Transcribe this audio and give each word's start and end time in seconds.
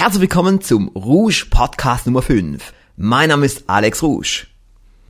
Herzlich 0.00 0.22
willkommen 0.22 0.62
zum 0.62 0.88
Rouge 0.96 1.44
Podcast 1.50 2.06
Nummer 2.06 2.22
5. 2.22 2.72
Mein 2.96 3.28
Name 3.28 3.44
ist 3.44 3.64
Alex 3.66 4.02
Rouge. 4.02 4.46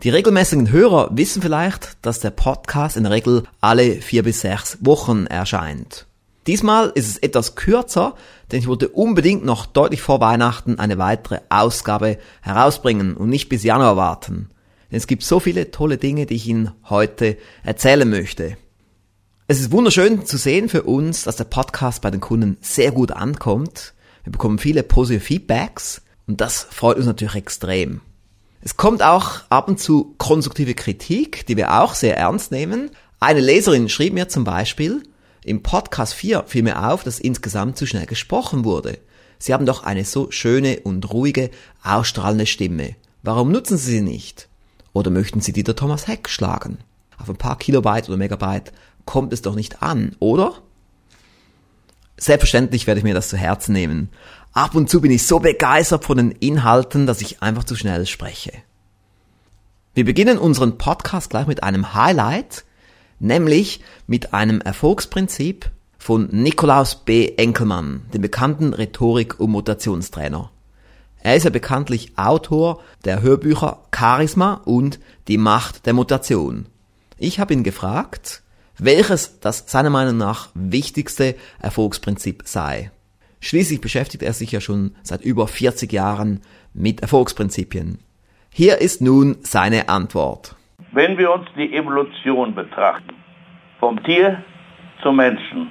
Die 0.03 0.11
regelmäßigen 0.11 0.73
Hörer 0.73 1.11
wissen 1.13 1.43
vielleicht, 1.43 1.97
dass 2.03 2.19
der 2.19 2.31
Podcast 2.31 2.97
in 2.97 3.05
der 3.05 3.13
Regel 3.13 3.45
alle 3.61 4.03
vier 4.03 4.25
bis 4.25 4.41
sechs 4.41 4.79
Wochen 4.81 5.27
erscheint. 5.27 6.07
Diesmal 6.49 6.91
ist 6.97 7.09
es 7.09 7.19
etwas 7.19 7.55
kürzer, 7.55 8.17
denn 8.51 8.59
ich 8.59 8.67
wollte 8.67 8.89
unbedingt 8.89 9.45
noch 9.45 9.65
deutlich 9.65 10.03
vor 10.03 10.21
Weihnachten 10.21 10.81
eine 10.81 10.99
weitere 10.99 11.39
Ausgabe 11.51 12.19
herausbringen 12.41 13.17
und 13.17 13.29
nicht 13.29 13.49
bis 13.49 13.63
Januar 13.63 13.97
warten. 13.97 14.49
Denn 14.91 14.99
es 14.99 15.07
gibt 15.07 15.23
so 15.23 15.39
viele 15.39 15.71
tolle 15.71 15.99
Dinge, 15.99 16.27
die 16.27 16.35
ich 16.35 16.49
Ihnen 16.49 16.73
heute 16.89 17.37
erzählen 17.63 18.11
möchte. 18.11 18.57
Es 19.47 19.61
ist 19.61 19.71
wunderschön 19.71 20.27
zu 20.27 20.37
sehen 20.37 20.69
für 20.69 20.83
uns, 20.83 21.23
dass 21.23 21.37
der 21.37 21.45
Podcast 21.45 22.03
bei 22.03 22.11
den 22.11 22.21
Kunden 22.21 22.57
sehr 22.61 22.91
gut 22.91 23.13
ankommt. 23.13 23.95
Wir 24.25 24.33
bekommen 24.33 24.59
viele 24.59 24.83
positive 24.83 25.25
Feedbacks 25.25 26.03
und 26.27 26.41
das 26.41 26.67
freut 26.71 26.97
uns 26.97 27.07
natürlich 27.07 27.35
extrem. 27.35 28.01
Es 28.63 28.77
kommt 28.77 29.03
auch 29.03 29.41
ab 29.49 29.69
und 29.69 29.81
zu 29.81 30.15
konstruktive 30.19 30.75
Kritik, 30.75 31.47
die 31.47 31.57
wir 31.57 31.81
auch 31.81 31.95
sehr 31.95 32.17
ernst 32.17 32.53
nehmen. 32.53 32.91
Eine 33.19 33.41
Leserin 33.41 33.89
schrieb 33.89 34.13
mir 34.13 34.29
zum 34.29 34.45
Beispiel, 34.45 35.03
im 35.45 35.63
Podcast 35.63 36.13
4 36.15 36.45
fiel 36.47 36.63
mir 36.63 36.91
auf, 36.91 37.03
dass 37.03 37.19
insgesamt 37.19 37.79
zu 37.79 37.87
schnell 37.87 38.05
gesprochen 38.05 38.65
wurde. 38.65 38.99
Sie 39.39 39.55
haben 39.55 39.65
doch 39.65 39.85
eine 39.85 40.05
so 40.05 40.31
schöne 40.31 40.81
und 40.81 41.11
ruhige, 41.13 41.51
ausstrahlende 41.83 42.45
Stimme. 42.45 42.95
Warum 43.23 43.51
nutzen 43.51 43.79
Sie 43.79 43.93
sie 43.93 44.01
nicht? 44.03 44.49
Oder 44.93 45.11
möchten 45.11 45.41
Sie 45.41 45.53
die 45.53 45.65
der 45.65 45.77
Thomas 45.77 46.07
Heck 46.07 46.29
schlagen? 46.29 46.79
Auf 47.17 47.31
ein 47.31 47.37
paar 47.37 47.57
Kilobyte 47.57 48.09
oder 48.09 48.19
Megabyte 48.19 48.73
kommt 49.07 49.33
es 49.33 49.41
doch 49.41 49.55
nicht 49.55 49.83
an, 49.83 50.15
oder? 50.19 50.55
Selbstverständlich 52.21 52.87
werde 52.87 52.99
ich 52.99 53.05
mir 53.05 53.15
das 53.15 53.31
zu 53.31 53.39
Herzen 53.39 53.73
nehmen. 53.73 54.11
Ab 54.53 54.75
und 54.75 54.91
zu 54.91 55.01
bin 55.01 55.11
ich 55.11 55.27
so 55.27 55.39
begeistert 55.39 56.05
von 56.05 56.19
den 56.19 56.33
Inhalten, 56.33 57.07
dass 57.07 57.23
ich 57.23 57.43
einfach 57.43 57.65
zu 57.65 57.77
schnell 57.77 58.05
spreche. 58.05 58.53
Wir 59.95 60.05
beginnen 60.05 60.37
unseren 60.37 60.77
Podcast 60.77 61.31
gleich 61.31 61.47
mit 61.47 61.63
einem 61.63 61.95
Highlight, 61.95 62.65
nämlich 63.21 63.81
mit 64.07 64.35
einem 64.35 64.61
Erfolgsprinzip 64.61 65.71
von 65.97 66.29
Nikolaus 66.31 66.95
B. 66.95 67.33
Enkelmann, 67.37 68.03
dem 68.13 68.21
bekannten 68.21 68.75
Rhetorik- 68.75 69.41
und 69.41 69.51
Mutationstrainer. 69.51 70.51
Er 71.23 71.37
ist 71.37 71.45
ja 71.45 71.51
bekanntlich 71.51 72.19
Autor 72.19 72.83
der 73.07 73.23
Hörbücher 73.23 73.87
Charisma 73.95 74.61
und 74.67 75.01
Die 75.27 75.39
Macht 75.39 75.87
der 75.87 75.95
Mutation. 75.95 76.67
Ich 77.17 77.41
habe 77.41 77.55
ihn 77.55 77.65
gefragt, 77.65 78.43
welches 78.85 79.41
das 79.41 79.71
seiner 79.71 79.91
Meinung 79.91 80.17
nach 80.17 80.49
wichtigste 80.55 81.35
Erfolgsprinzip 81.61 82.43
sei. 82.45 82.91
Schließlich 83.41 83.81
beschäftigt 83.81 84.23
er 84.23 84.33
sich 84.33 84.53
ja 84.53 84.61
schon 84.61 84.95
seit 85.03 85.23
über 85.23 85.49
40 85.49 85.93
Jahren 85.93 86.43
mit 86.75 87.01
Erfolgsprinzipien. 87.01 87.99
Hier 88.53 88.79
ist 88.79 89.01
nun 89.01 89.39
seine 89.43 89.89
Antwort. 89.89 90.57
Wenn 90.93 91.17
wir 91.17 91.33
uns 91.33 91.47
die 91.57 91.73
Evolution 91.75 92.55
betrachten, 92.55 93.15
vom 93.79 94.03
Tier 94.03 94.43
zum 95.03 95.17
Menschen, 95.17 95.71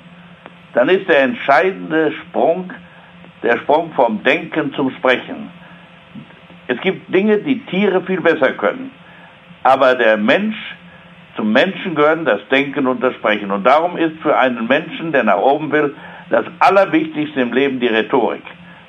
dann 0.73 0.89
ist 0.89 1.07
der 1.07 1.23
entscheidende 1.23 2.11
Sprung 2.11 2.71
der 3.43 3.57
Sprung 3.59 3.91
vom 3.93 4.23
Denken 4.23 4.73
zum 4.73 4.91
Sprechen. 4.91 5.51
Es 6.67 6.79
gibt 6.81 7.13
Dinge, 7.13 7.37
die 7.39 7.65
Tiere 7.65 8.03
viel 8.03 8.21
besser 8.21 8.53
können, 8.53 8.91
aber 9.63 9.95
der 9.95 10.17
Mensch, 10.17 10.57
zum 11.39 11.53
Menschen 11.53 11.95
gehören 11.95 12.25
das 12.25 12.41
Denken 12.51 12.85
und 12.85 13.01
das 13.01 13.13
Sprechen. 13.13 13.49
Und 13.49 13.63
darum 13.63 13.95
ist 13.95 14.19
für 14.21 14.37
einen 14.37 14.67
Menschen, 14.67 15.13
der 15.13 15.23
nach 15.23 15.37
oben 15.37 15.71
will, 15.71 15.95
das 16.29 16.43
Allerwichtigste 16.59 17.39
im 17.39 17.53
Leben 17.53 17.79
die 17.79 17.87
Rhetorik. 17.87 18.43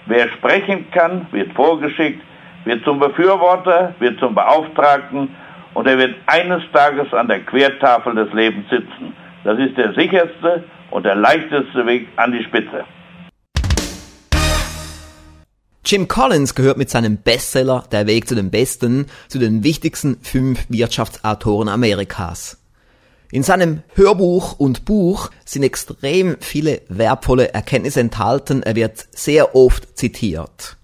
Wer 0.06 0.28
sprechen 0.30 0.90
kann, 0.90 1.28
wird 1.30 1.52
vorgeschickt, 1.52 2.20
wird 2.64 2.82
zum 2.82 2.98
Befürworter, 2.98 3.94
wird 4.00 4.18
zum 4.18 4.34
Beauftragten 4.34 5.28
und 5.74 5.86
er 5.86 5.96
wird 5.96 6.16
eines 6.26 6.62
Tages 6.72 7.14
an 7.14 7.28
der 7.28 7.38
Quertafel 7.40 8.16
des 8.16 8.32
Lebens 8.32 8.68
sitzen. 8.68 9.14
Das 9.44 9.56
ist 9.56 9.78
der 9.78 9.92
sicherste 9.92 10.64
und 10.90 11.06
der 11.06 11.14
leichteste 11.14 11.86
Weg 11.86 12.08
an 12.16 12.32
die 12.32 12.42
Spitze. 12.42 12.84
Jim 15.90 16.06
Collins 16.06 16.54
gehört 16.54 16.78
mit 16.78 16.88
seinem 16.88 17.16
Bestseller 17.16 17.84
Der 17.90 18.06
Weg 18.06 18.28
zu 18.28 18.36
den 18.36 18.52
Besten 18.52 19.06
zu 19.26 19.40
den 19.40 19.64
wichtigsten 19.64 20.18
fünf 20.22 20.66
Wirtschaftsautoren 20.68 21.68
Amerikas. 21.68 22.58
In 23.32 23.42
seinem 23.42 23.82
Hörbuch 23.94 24.56
und 24.56 24.84
Buch 24.84 25.32
sind 25.44 25.64
extrem 25.64 26.36
viele 26.38 26.82
wertvolle 26.88 27.52
Erkenntnisse 27.54 27.98
enthalten. 27.98 28.62
Er 28.62 28.76
wird 28.76 29.04
sehr 29.10 29.56
oft 29.56 29.98
zitiert. 29.98 30.76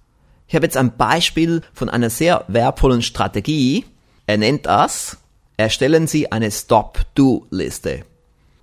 Ich 0.48 0.56
habe 0.56 0.66
jetzt 0.66 0.76
ein 0.76 0.96
Beispiel 0.96 1.62
von 1.72 1.88
einer 1.88 2.10
sehr 2.10 2.44
wertvollen 2.48 3.02
Strategie. 3.02 3.84
Er 4.26 4.38
nennt 4.38 4.66
das, 4.66 5.18
erstellen 5.56 6.08
Sie 6.08 6.32
eine 6.32 6.50
Stop-Do-Liste. 6.50 8.02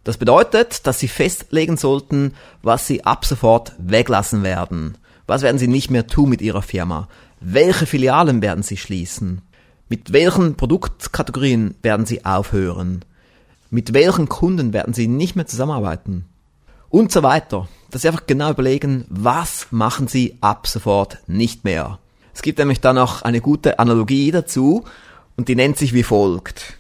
Das 0.04 0.18
bedeutet, 0.18 0.86
dass 0.88 1.00
Sie 1.00 1.08
festlegen 1.08 1.78
sollten, 1.78 2.34
was 2.62 2.86
Sie 2.86 3.06
ab 3.06 3.24
sofort 3.24 3.72
weglassen 3.78 4.44
werden. 4.44 4.98
Was 5.26 5.42
werden 5.42 5.58
Sie 5.58 5.68
nicht 5.68 5.90
mehr 5.90 6.08
tun 6.08 6.30
mit 6.30 6.42
Ihrer 6.42 6.62
Firma? 6.62 7.08
Welche 7.40 7.86
Filialen 7.86 8.42
werden 8.42 8.64
Sie 8.64 8.78
schließen? 8.78 9.42
Mit 9.90 10.12
welchen 10.12 10.56
Produktkategorien 10.56 11.76
werden 11.82 12.06
Sie 12.06 12.26
aufhören? 12.26 13.06
Mit 13.70 13.94
welchen 13.94 14.28
Kunden 14.28 14.74
werden 14.74 14.94
Sie 14.94 15.08
nicht 15.08 15.36
mehr 15.36 15.46
zusammenarbeiten? 15.46 16.26
Und 16.90 17.12
so 17.12 17.24
weiter. 17.24 17.68
Dass 17.90 18.02
Sie 18.02 18.08
einfach 18.08 18.28
genau 18.28 18.52
überlegen, 18.52 19.06
was 19.10 19.68
machen 19.72 20.08
Sie 20.08 20.38
ab 20.42 20.68
sofort 20.68 21.20
nicht 21.28 21.64
mehr. 21.64 22.00
Es 22.34 22.42
gibt 22.42 22.60
nämlich 22.60 22.82
da 22.82 22.94
noch 22.94 23.22
eine 23.22 23.42
gute 23.42 23.80
Analogie 23.80 24.32
dazu 24.32 24.84
und 25.38 25.48
die 25.48 25.56
nennt 25.56 25.78
sich 25.78 25.94
wie 25.94 26.04
folgt. 26.04 26.78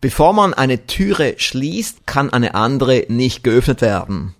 Bevor 0.00 0.32
man 0.32 0.54
eine 0.54 0.86
Türe 0.86 1.34
schließt, 1.36 2.06
kann 2.06 2.32
eine 2.32 2.54
andere 2.54 3.06
nicht 3.08 3.44
geöffnet 3.44 3.82
werden. 3.82 4.34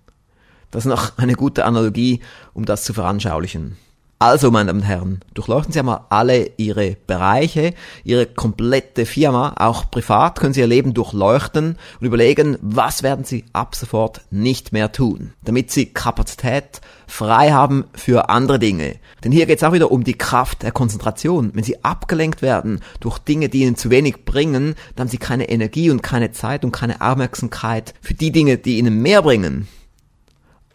Das 0.72 0.84
ist 0.84 0.90
noch 0.90 1.18
eine 1.18 1.34
gute 1.34 1.64
Analogie, 1.64 2.20
um 2.54 2.64
das 2.64 2.82
zu 2.82 2.92
veranschaulichen. 2.94 3.76
Also, 4.18 4.52
meine 4.52 4.68
Damen 4.68 4.82
und 4.82 4.86
Herren, 4.86 5.20
durchleuchten 5.34 5.72
Sie 5.72 5.80
einmal 5.80 6.02
alle 6.08 6.52
Ihre 6.56 6.96
Bereiche, 7.08 7.74
Ihre 8.04 8.26
komplette 8.26 9.04
Firma, 9.04 9.54
auch 9.58 9.90
privat 9.90 10.38
können 10.38 10.54
Sie 10.54 10.60
Ihr 10.60 10.68
Leben 10.68 10.94
durchleuchten 10.94 11.76
und 12.00 12.06
überlegen, 12.06 12.56
was 12.62 13.02
werden 13.02 13.24
Sie 13.24 13.44
ab 13.52 13.74
sofort 13.74 14.20
nicht 14.30 14.72
mehr 14.72 14.92
tun, 14.92 15.32
damit 15.42 15.72
Sie 15.72 15.86
Kapazität 15.86 16.80
frei 17.08 17.50
haben 17.50 17.84
für 17.94 18.28
andere 18.28 18.60
Dinge. 18.60 18.94
Denn 19.24 19.32
hier 19.32 19.46
geht 19.46 19.58
es 19.58 19.64
auch 19.64 19.72
wieder 19.72 19.90
um 19.90 20.04
die 20.04 20.16
Kraft 20.16 20.62
der 20.62 20.70
Konzentration. 20.70 21.50
Wenn 21.52 21.64
Sie 21.64 21.84
abgelenkt 21.84 22.42
werden 22.42 22.78
durch 23.00 23.18
Dinge, 23.18 23.48
die 23.48 23.62
Ihnen 23.62 23.74
zu 23.74 23.90
wenig 23.90 24.24
bringen, 24.24 24.76
dann 24.94 25.06
haben 25.06 25.10
Sie 25.10 25.18
keine 25.18 25.48
Energie 25.48 25.90
und 25.90 26.00
keine 26.00 26.30
Zeit 26.30 26.64
und 26.64 26.70
keine 26.70 27.00
Aufmerksamkeit 27.00 27.92
für 28.00 28.14
die 28.14 28.30
Dinge, 28.30 28.56
die 28.56 28.78
Ihnen 28.78 29.02
mehr 29.02 29.22
bringen. 29.22 29.66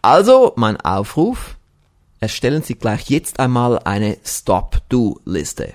Also, 0.09 0.53
mein 0.55 0.79
Aufruf, 0.79 1.57
erstellen 2.21 2.63
Sie 2.63 2.75
gleich 2.75 3.09
jetzt 3.09 3.41
einmal 3.41 3.77
eine 3.79 4.15
Stop-Do-Liste. 4.23 5.73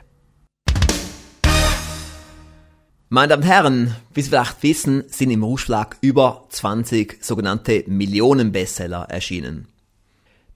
Meine 3.11 3.29
Damen 3.29 3.43
und 3.43 3.47
Herren, 3.47 3.97
wie 4.15 4.23
Sie 4.23 4.31
vielleicht 4.31 4.63
wissen, 4.63 5.05
sind 5.09 5.33
im 5.33 5.43
Ruschlag 5.43 5.99
über 6.01 6.47
20 6.49 7.23
sogenannte 7.23 7.85
Millionen-Bestseller 7.87 9.03
erschienen. 9.11 9.69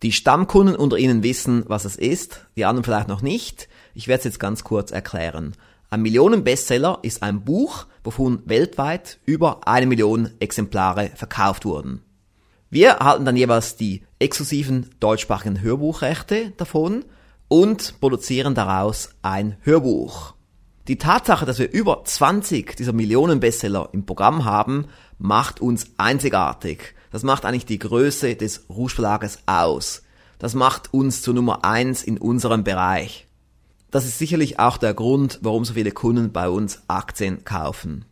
Die 0.02 0.12
Stammkunden 0.12 0.74
unter 0.74 0.96
Ihnen 0.96 1.22
wissen, 1.22 1.62
was 1.66 1.84
es 1.84 1.96
ist, 1.96 2.46
die 2.56 2.64
anderen 2.64 2.84
vielleicht 2.84 3.08
noch 3.08 3.20
nicht. 3.20 3.68
Ich 3.94 4.08
werde 4.08 4.20
es 4.20 4.24
jetzt 4.24 4.40
ganz 4.40 4.64
kurz 4.64 4.90
erklären. 4.90 5.54
Ein 5.90 6.00
Millionen-Bestseller 6.00 7.00
ist 7.02 7.22
ein 7.22 7.44
Buch, 7.44 7.84
wovon 8.04 8.40
weltweit 8.46 9.18
über 9.26 9.68
eine 9.68 9.84
Million 9.84 10.30
Exemplare 10.40 11.10
verkauft 11.14 11.66
wurden. 11.66 12.05
Wir 12.76 12.90
erhalten 12.90 13.24
dann 13.24 13.38
jeweils 13.38 13.76
die 13.76 14.02
exklusiven 14.18 14.90
deutschsprachigen 15.00 15.62
Hörbuchrechte 15.62 16.52
davon 16.58 17.06
und 17.48 17.98
produzieren 18.00 18.54
daraus 18.54 19.14
ein 19.22 19.56
Hörbuch. 19.62 20.34
Die 20.86 20.98
Tatsache, 20.98 21.46
dass 21.46 21.58
wir 21.58 21.72
über 21.72 22.04
20 22.04 22.76
dieser 22.76 22.92
Millionen 22.92 23.40
Bestseller 23.40 23.88
im 23.92 24.04
Programm 24.04 24.44
haben, 24.44 24.88
macht 25.16 25.62
uns 25.62 25.86
einzigartig. 25.96 26.94
Das 27.10 27.22
macht 27.22 27.46
eigentlich 27.46 27.64
die 27.64 27.78
Größe 27.78 28.36
des 28.36 28.66
Rouge 28.68 28.96
Verlages 28.96 29.38
aus. 29.46 30.02
Das 30.38 30.52
macht 30.52 30.92
uns 30.92 31.22
zur 31.22 31.32
Nummer 31.32 31.64
eins 31.64 32.02
in 32.02 32.18
unserem 32.18 32.62
Bereich. 32.62 33.26
Das 33.90 34.04
ist 34.04 34.18
sicherlich 34.18 34.58
auch 34.58 34.76
der 34.76 34.92
Grund, 34.92 35.38
warum 35.40 35.64
so 35.64 35.72
viele 35.72 35.92
Kunden 35.92 36.30
bei 36.30 36.50
uns 36.50 36.82
Aktien 36.88 37.42
kaufen. 37.42 38.04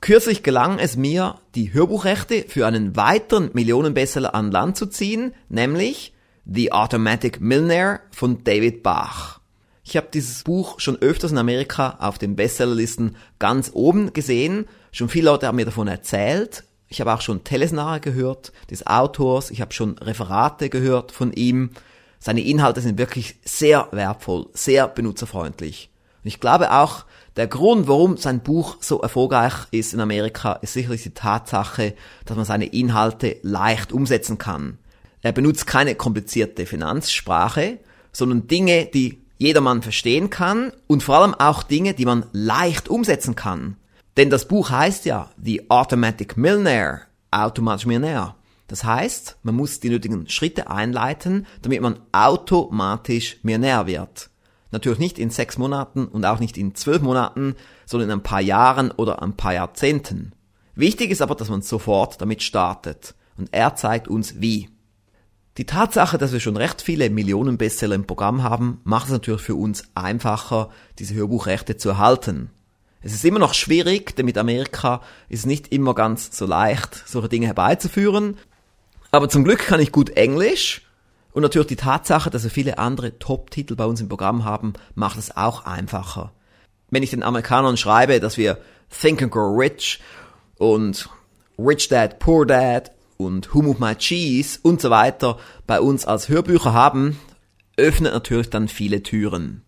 Kürzlich 0.00 0.42
gelang 0.42 0.78
es 0.78 0.96
mir, 0.96 1.36
die 1.54 1.74
Hörbuchrechte 1.74 2.46
für 2.48 2.66
einen 2.66 2.96
weiteren 2.96 3.50
Millionenbestseller 3.52 4.34
an 4.34 4.50
Land 4.50 4.78
zu 4.78 4.86
ziehen, 4.86 5.34
nämlich 5.50 6.14
The 6.46 6.72
Automatic 6.72 7.42
Millionaire 7.42 8.00
von 8.10 8.42
David 8.42 8.82
Bach. 8.82 9.40
Ich 9.84 9.98
habe 9.98 10.08
dieses 10.12 10.42
Buch 10.42 10.80
schon 10.80 10.96
öfters 11.02 11.32
in 11.32 11.38
Amerika 11.38 11.98
auf 12.00 12.16
den 12.16 12.34
Bestsellerlisten 12.34 13.16
ganz 13.38 13.72
oben 13.74 14.14
gesehen. 14.14 14.66
Schon 14.90 15.10
viele 15.10 15.26
Leute 15.26 15.46
haben 15.46 15.56
mir 15.56 15.66
davon 15.66 15.88
erzählt. 15.88 16.64
Ich 16.88 17.00
habe 17.00 17.12
auch 17.12 17.20
schon 17.20 17.44
Teleseminare 17.44 18.00
gehört 18.00 18.52
des 18.70 18.86
Autors. 18.86 19.50
Ich 19.50 19.60
habe 19.60 19.74
schon 19.74 19.98
Referate 19.98 20.70
gehört 20.70 21.12
von 21.12 21.32
ihm. 21.32 21.70
Seine 22.18 22.40
Inhalte 22.40 22.80
sind 22.80 22.98
wirklich 22.98 23.36
sehr 23.44 23.88
wertvoll, 23.92 24.46
sehr 24.54 24.88
benutzerfreundlich. 24.88 25.90
Und 26.22 26.28
ich 26.28 26.40
glaube 26.40 26.72
auch, 26.72 27.04
der 27.36 27.46
Grund, 27.46 27.86
warum 27.86 28.16
sein 28.16 28.40
Buch 28.40 28.78
so 28.80 29.00
erfolgreich 29.00 29.54
ist 29.70 29.94
in 29.94 30.00
Amerika, 30.00 30.54
ist 30.54 30.72
sicherlich 30.72 31.02
die 31.04 31.14
Tatsache, 31.14 31.94
dass 32.24 32.36
man 32.36 32.44
seine 32.44 32.66
Inhalte 32.66 33.36
leicht 33.42 33.92
umsetzen 33.92 34.36
kann. 34.38 34.78
Er 35.22 35.32
benutzt 35.32 35.66
keine 35.66 35.94
komplizierte 35.94 36.66
Finanzsprache, 36.66 37.78
sondern 38.12 38.48
Dinge, 38.48 38.86
die 38.86 39.22
jedermann 39.38 39.82
verstehen 39.82 40.28
kann 40.28 40.72
und 40.86 41.02
vor 41.02 41.18
allem 41.18 41.34
auch 41.34 41.62
Dinge, 41.62 41.94
die 41.94 42.04
man 42.04 42.26
leicht 42.32 42.88
umsetzen 42.88 43.36
kann. 43.36 43.76
Denn 44.16 44.28
das 44.28 44.48
Buch 44.48 44.70
heißt 44.70 45.04
ja 45.04 45.30
The 45.42 45.70
Automatic 45.70 46.36
Millionaire, 46.36 47.02
automatisch 47.30 47.86
Millionär. 47.86 48.34
Das 48.66 48.84
heißt, 48.84 49.38
man 49.42 49.54
muss 49.54 49.80
die 49.80 49.88
nötigen 49.88 50.28
Schritte 50.28 50.70
einleiten, 50.70 51.46
damit 51.62 51.80
man 51.80 52.00
automatisch 52.12 53.38
Millionär 53.42 53.86
wird. 53.86 54.29
Natürlich 54.72 54.98
nicht 54.98 55.18
in 55.18 55.30
sechs 55.30 55.58
Monaten 55.58 56.06
und 56.06 56.24
auch 56.24 56.38
nicht 56.38 56.56
in 56.56 56.74
zwölf 56.74 57.02
Monaten, 57.02 57.56
sondern 57.86 58.10
in 58.10 58.18
ein 58.18 58.22
paar 58.22 58.40
Jahren 58.40 58.90
oder 58.90 59.22
ein 59.22 59.36
paar 59.36 59.54
Jahrzehnten. 59.54 60.32
Wichtig 60.74 61.10
ist 61.10 61.22
aber, 61.22 61.34
dass 61.34 61.48
man 61.48 61.62
sofort 61.62 62.20
damit 62.20 62.42
startet. 62.42 63.14
Und 63.36 63.48
er 63.52 63.74
zeigt 63.74 64.08
uns 64.08 64.40
wie. 64.40 64.68
Die 65.56 65.66
Tatsache, 65.66 66.16
dass 66.16 66.32
wir 66.32 66.40
schon 66.40 66.56
recht 66.56 66.80
viele 66.80 67.10
Millionen 67.10 67.58
Bestseller 67.58 67.96
im 67.96 68.06
Programm 68.06 68.42
haben, 68.42 68.80
macht 68.84 69.06
es 69.06 69.12
natürlich 69.12 69.42
für 69.42 69.56
uns 69.56 69.84
einfacher, 69.94 70.70
diese 70.98 71.14
Hörbuchrechte 71.14 71.76
zu 71.76 71.90
erhalten. 71.90 72.50
Es 73.02 73.12
ist 73.12 73.24
immer 73.24 73.38
noch 73.38 73.54
schwierig, 73.54 74.14
denn 74.14 74.26
mit 74.26 74.38
Amerika 74.38 75.00
ist 75.28 75.40
es 75.40 75.46
nicht 75.46 75.72
immer 75.72 75.94
ganz 75.94 76.36
so 76.36 76.46
leicht, 76.46 77.02
solche 77.06 77.28
Dinge 77.28 77.46
herbeizuführen. 77.46 78.36
Aber 79.10 79.28
zum 79.28 79.42
Glück 79.42 79.60
kann 79.60 79.80
ich 79.80 79.90
gut 79.90 80.10
Englisch 80.10 80.82
und 81.32 81.42
natürlich 81.42 81.68
die 81.68 81.76
Tatsache, 81.76 82.30
dass 82.30 82.42
wir 82.42 82.50
viele 82.50 82.78
andere 82.78 83.18
Top-Titel 83.18 83.76
bei 83.76 83.84
uns 83.84 84.00
im 84.00 84.08
Programm 84.08 84.44
haben, 84.44 84.72
macht 84.94 85.18
es 85.18 85.36
auch 85.36 85.64
einfacher. 85.64 86.32
Wenn 86.90 87.02
ich 87.02 87.10
den 87.10 87.22
Amerikanern 87.22 87.76
schreibe, 87.76 88.18
dass 88.18 88.36
wir 88.36 88.58
Think 88.90 89.22
and 89.22 89.30
Grow 89.30 89.56
Rich 89.56 90.00
und 90.58 91.08
Rich 91.58 91.88
Dad, 91.88 92.18
Poor 92.18 92.46
Dad 92.46 92.90
und 93.16 93.54
Who 93.54 93.62
Moved 93.62 93.80
My 93.80 93.94
Cheese 93.94 94.58
und 94.62 94.80
so 94.80 94.90
weiter 94.90 95.38
bei 95.66 95.80
uns 95.80 96.04
als 96.04 96.28
Hörbücher 96.28 96.72
haben, 96.72 97.18
öffnet 97.76 98.12
natürlich 98.12 98.50
dann 98.50 98.68
viele 98.68 99.02
Türen. 99.02 99.62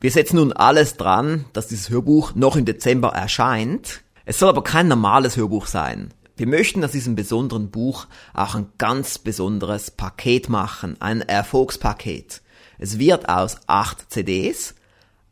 Wir 0.00 0.10
setzen 0.10 0.36
nun 0.36 0.52
alles 0.52 0.96
dran, 0.96 1.44
dass 1.52 1.68
dieses 1.68 1.90
Hörbuch 1.90 2.34
noch 2.34 2.56
im 2.56 2.64
Dezember 2.64 3.10
erscheint. 3.10 4.02
Es 4.24 4.38
soll 4.38 4.48
aber 4.48 4.64
kein 4.64 4.88
normales 4.88 5.36
Hörbuch 5.36 5.66
sein. 5.66 6.12
Wir 6.42 6.48
möchten 6.48 6.84
aus 6.84 6.90
diesem 6.90 7.14
besonderen 7.14 7.70
Buch 7.70 8.08
auch 8.34 8.56
ein 8.56 8.66
ganz 8.76 9.16
besonderes 9.18 9.92
Paket 9.92 10.48
machen, 10.48 11.00
ein 11.00 11.20
Erfolgspaket. 11.20 12.42
Es 12.80 12.98
wird 12.98 13.28
aus 13.28 13.58
acht 13.68 14.10
CDs, 14.12 14.74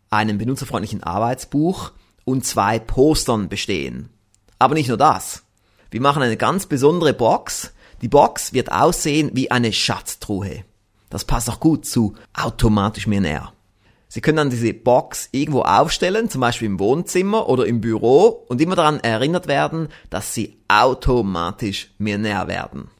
einem 0.08 0.38
benutzerfreundlichen 0.38 1.02
Arbeitsbuch 1.02 1.90
und 2.24 2.46
zwei 2.46 2.78
Postern 2.78 3.48
bestehen. 3.48 4.10
Aber 4.60 4.76
nicht 4.76 4.86
nur 4.86 4.98
das. 4.98 5.42
Wir 5.90 6.00
machen 6.00 6.22
eine 6.22 6.36
ganz 6.36 6.66
besondere 6.66 7.12
Box. 7.12 7.72
Die 8.02 8.08
Box 8.08 8.52
wird 8.52 8.70
aussehen 8.70 9.32
wie 9.34 9.50
eine 9.50 9.72
Schatztruhe. 9.72 10.62
Das 11.08 11.24
passt 11.24 11.50
auch 11.50 11.58
gut 11.58 11.86
zu 11.86 12.14
automatisch 12.34 13.08
mir 13.08 13.20
näher. 13.20 13.52
Sie 14.12 14.20
können 14.20 14.38
dann 14.38 14.50
diese 14.50 14.74
Box 14.74 15.28
irgendwo 15.30 15.62
aufstellen, 15.62 16.28
zum 16.28 16.40
Beispiel 16.40 16.66
im 16.66 16.80
Wohnzimmer 16.80 17.48
oder 17.48 17.64
im 17.64 17.80
Büro 17.80 18.44
und 18.48 18.60
immer 18.60 18.74
daran 18.74 18.98
erinnert 18.98 19.46
werden, 19.46 19.86
dass 20.10 20.34
Sie 20.34 20.58
automatisch 20.66 21.92
mir 21.98 22.18
näher 22.18 22.48
werden. 22.48 22.90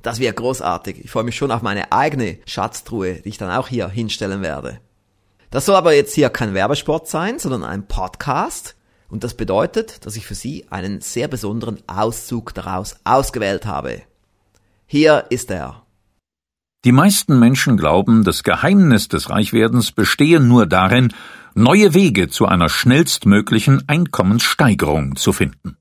Das 0.00 0.20
wäre 0.20 0.32
großartig. 0.32 1.04
Ich 1.04 1.10
freue 1.10 1.24
mich 1.24 1.34
schon 1.34 1.50
auf 1.50 1.62
meine 1.62 1.90
eigene 1.90 2.38
Schatztruhe, 2.46 3.14
die 3.14 3.30
ich 3.30 3.38
dann 3.38 3.50
auch 3.50 3.66
hier 3.66 3.88
hinstellen 3.88 4.40
werde. 4.40 4.78
Das 5.50 5.66
soll 5.66 5.74
aber 5.74 5.92
jetzt 5.92 6.14
hier 6.14 6.30
kein 6.30 6.54
Werbesport 6.54 7.08
sein, 7.08 7.40
sondern 7.40 7.64
ein 7.64 7.88
Podcast. 7.88 8.76
Und 9.08 9.24
das 9.24 9.34
bedeutet, 9.34 10.06
dass 10.06 10.14
ich 10.14 10.24
für 10.24 10.36
Sie 10.36 10.66
einen 10.70 11.00
sehr 11.00 11.26
besonderen 11.26 11.82
Auszug 11.88 12.54
daraus 12.54 12.94
ausgewählt 13.02 13.66
habe. 13.66 14.02
Hier 14.86 15.24
ist 15.30 15.50
er. 15.50 15.82
Die 16.88 16.92
meisten 16.92 17.38
Menschen 17.38 17.76
glauben, 17.76 18.24
das 18.24 18.42
Geheimnis 18.42 19.08
des 19.08 19.28
Reichwerdens 19.28 19.92
bestehe 19.92 20.40
nur 20.40 20.64
darin, 20.64 21.12
neue 21.54 21.92
Wege 21.92 22.28
zu 22.28 22.46
einer 22.46 22.70
schnellstmöglichen 22.70 23.86
Einkommenssteigerung 23.86 25.14
zu 25.14 25.34
finden. 25.34 25.76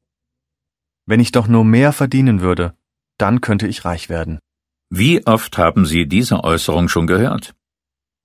Wenn 1.05 1.21
ich 1.21 1.31
doch 1.31 1.47
nur 1.47 1.63
mehr 1.63 1.93
verdienen 1.93 2.41
würde, 2.41 2.73
dann 3.17 3.39
könnte 3.39 3.67
ich 3.67 3.85
reich 3.85 4.09
werden. 4.09 4.39
Wie 4.89 5.25
oft 5.25 5.57
haben 5.57 5.85
Sie 5.85 6.09
diese 6.09 6.43
Äußerung 6.43 6.89
schon 6.89 7.07
gehört? 7.07 7.55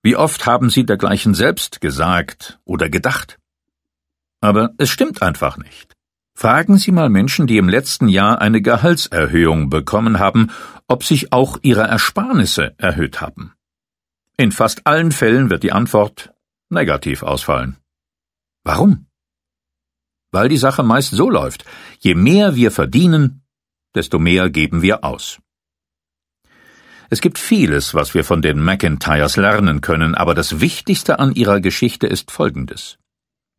Wie 0.01 0.17
oft 0.17 0.45
haben 0.45 0.69
Sie 0.69 0.85
dergleichen 0.85 1.33
selbst 1.35 1.79
gesagt 1.79 2.59
oder 2.65 2.89
gedacht? 2.89 3.39
Aber 4.41 4.71
es 4.77 4.89
stimmt 4.89 5.21
einfach 5.21 5.55
nicht. 5.55 5.93
Fragen 6.35 6.77
Sie 6.77 6.91
mal 6.91 7.09
Menschen, 7.09 7.47
die 7.47 7.57
im 7.57 7.69
letzten 7.69 8.07
Jahr 8.07 8.41
eine 8.41 8.61
Gehaltserhöhung 8.61 9.69
bekommen 9.69 10.19
haben, 10.19 10.51
ob 10.87 11.03
sich 11.03 11.31
auch 11.31 11.59
ihre 11.61 11.83
Ersparnisse 11.83 12.73
erhöht 12.77 13.21
haben. 13.21 13.53
In 14.35 14.51
fast 14.51 14.87
allen 14.87 15.11
Fällen 15.11 15.49
wird 15.49 15.63
die 15.63 15.71
Antwort 15.71 16.33
negativ 16.69 17.23
ausfallen. 17.23 17.77
Warum? 18.63 19.05
Weil 20.31 20.49
die 20.49 20.57
Sache 20.57 20.81
meist 20.81 21.11
so 21.11 21.29
läuft, 21.29 21.65
je 21.99 22.15
mehr 22.15 22.55
wir 22.55 22.71
verdienen, 22.71 23.43
desto 23.93 24.17
mehr 24.17 24.49
geben 24.49 24.81
wir 24.81 25.03
aus. 25.03 25.39
Es 27.11 27.21
gibt 27.21 27.37
vieles, 27.37 27.93
was 27.93 28.15
wir 28.15 28.23
von 28.23 28.41
den 28.41 28.59
McIntyres 28.59 29.37
lernen 29.37 29.81
können, 29.81 30.15
aber 30.15 30.33
das 30.33 30.61
Wichtigste 30.61 31.19
an 31.19 31.33
ihrer 31.33 31.61
Geschichte 31.61 32.07
ist 32.07 32.31
Folgendes. 32.31 32.97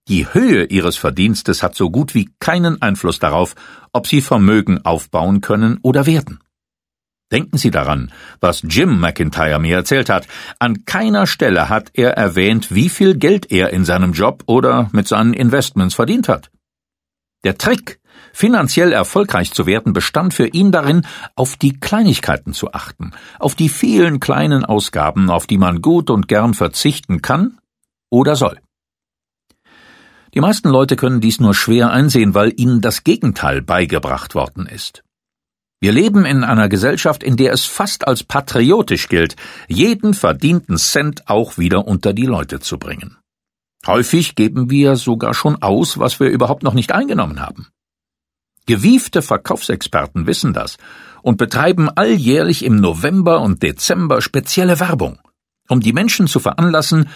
Die 0.08 0.32
Höhe 0.34 0.64
ihres 0.64 0.96
Verdienstes 0.96 1.62
hat 1.62 1.74
so 1.74 1.90
gut 1.90 2.14
wie 2.14 2.30
keinen 2.38 2.82
Einfluss 2.82 3.18
darauf, 3.18 3.54
ob 3.92 4.06
sie 4.06 4.20
Vermögen 4.20 4.84
aufbauen 4.84 5.40
können 5.40 5.78
oder 5.82 6.04
werden. 6.04 6.40
Denken 7.32 7.56
Sie 7.56 7.70
daran, 7.70 8.12
was 8.38 8.62
Jim 8.62 9.00
McIntyre 9.00 9.58
mir 9.58 9.76
erzählt 9.76 10.10
hat. 10.10 10.28
An 10.58 10.84
keiner 10.84 11.26
Stelle 11.26 11.68
hat 11.68 11.90
er 11.94 12.10
erwähnt, 12.10 12.74
wie 12.74 12.90
viel 12.90 13.16
Geld 13.16 13.50
er 13.50 13.70
in 13.70 13.84
seinem 13.84 14.12
Job 14.12 14.44
oder 14.46 14.90
mit 14.92 15.08
seinen 15.08 15.32
Investments 15.32 15.94
verdient 15.94 16.28
hat. 16.28 16.50
Der 17.42 17.56
Trick, 17.56 17.98
finanziell 18.32 18.92
erfolgreich 18.92 19.52
zu 19.52 19.66
werden, 19.66 19.94
bestand 19.94 20.34
für 20.34 20.46
ihn 20.46 20.70
darin, 20.70 21.06
auf 21.34 21.56
die 21.56 21.80
Kleinigkeiten 21.80 22.52
zu 22.52 22.72
achten, 22.72 23.12
auf 23.38 23.54
die 23.54 23.70
vielen 23.70 24.20
kleinen 24.20 24.64
Ausgaben, 24.64 25.30
auf 25.30 25.46
die 25.46 25.58
man 25.58 25.80
gut 25.82 26.10
und 26.10 26.28
gern 26.28 26.52
verzichten 26.52 27.22
kann 27.22 27.58
oder 28.10 28.36
soll. 28.36 28.60
Die 30.34 30.40
meisten 30.40 30.68
Leute 30.68 30.96
können 30.96 31.20
dies 31.20 31.38
nur 31.38 31.54
schwer 31.54 31.90
einsehen, 31.90 32.34
weil 32.34 32.52
ihnen 32.56 32.80
das 32.80 33.04
Gegenteil 33.04 33.62
beigebracht 33.62 34.34
worden 34.34 34.66
ist. 34.66 35.04
Wir 35.80 35.92
leben 35.92 36.24
in 36.24 36.44
einer 36.44 36.68
Gesellschaft, 36.68 37.22
in 37.22 37.36
der 37.36 37.52
es 37.52 37.66
fast 37.66 38.08
als 38.08 38.24
patriotisch 38.24 39.08
gilt, 39.08 39.36
jeden 39.68 40.14
verdienten 40.14 40.76
Cent 40.78 41.28
auch 41.28 41.58
wieder 41.58 41.86
unter 41.86 42.12
die 42.12 42.26
Leute 42.26 42.58
zu 42.58 42.78
bringen. 42.78 43.18
Häufig 43.86 44.34
geben 44.34 44.70
wir 44.70 44.96
sogar 44.96 45.34
schon 45.34 45.60
aus, 45.60 45.98
was 45.98 46.18
wir 46.18 46.28
überhaupt 46.30 46.62
noch 46.62 46.74
nicht 46.74 46.92
eingenommen 46.92 47.40
haben. 47.40 47.68
Gewiefte 48.66 49.20
Verkaufsexperten 49.20 50.26
wissen 50.26 50.54
das 50.54 50.78
und 51.22 51.36
betreiben 51.36 51.90
alljährlich 51.90 52.64
im 52.64 52.76
November 52.76 53.42
und 53.42 53.62
Dezember 53.62 54.22
spezielle 54.22 54.80
Werbung, 54.80 55.18
um 55.68 55.80
die 55.80 55.92
Menschen 55.92 56.26
zu 56.28 56.40
veranlassen, 56.40 57.10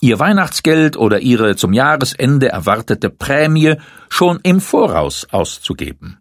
ihr 0.00 0.18
Weihnachtsgeld 0.18 0.96
oder 0.96 1.20
ihre 1.20 1.56
zum 1.56 1.72
Jahresende 1.72 2.48
erwartete 2.48 3.10
Prämie 3.10 3.76
schon 4.08 4.40
im 4.42 4.60
Voraus 4.60 5.26
auszugeben. 5.30 6.18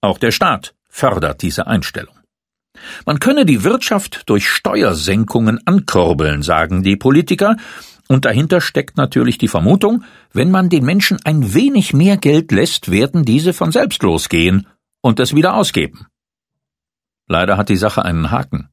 Auch 0.00 0.18
der 0.18 0.30
Staat 0.30 0.74
fördert 0.88 1.42
diese 1.42 1.66
Einstellung. 1.66 2.14
Man 3.06 3.18
könne 3.18 3.44
die 3.44 3.64
Wirtschaft 3.64 4.22
durch 4.26 4.48
Steuersenkungen 4.48 5.60
ankurbeln, 5.66 6.42
sagen 6.42 6.82
die 6.82 6.96
Politiker, 6.96 7.56
und 8.08 8.24
dahinter 8.24 8.60
steckt 8.60 8.96
natürlich 8.96 9.36
die 9.36 9.48
Vermutung, 9.48 10.04
wenn 10.32 10.50
man 10.50 10.70
den 10.70 10.84
Menschen 10.84 11.18
ein 11.24 11.52
wenig 11.52 11.92
mehr 11.92 12.16
Geld 12.16 12.52
lässt, 12.52 12.90
werden 12.90 13.24
diese 13.24 13.52
von 13.52 13.70
selbst 13.70 14.02
losgehen 14.02 14.66
und 15.02 15.20
es 15.20 15.34
wieder 15.34 15.54
ausgeben. 15.54 16.06
Leider 17.26 17.58
hat 17.58 17.68
die 17.68 17.76
Sache 17.76 18.04
einen 18.04 18.30
Haken. 18.30 18.70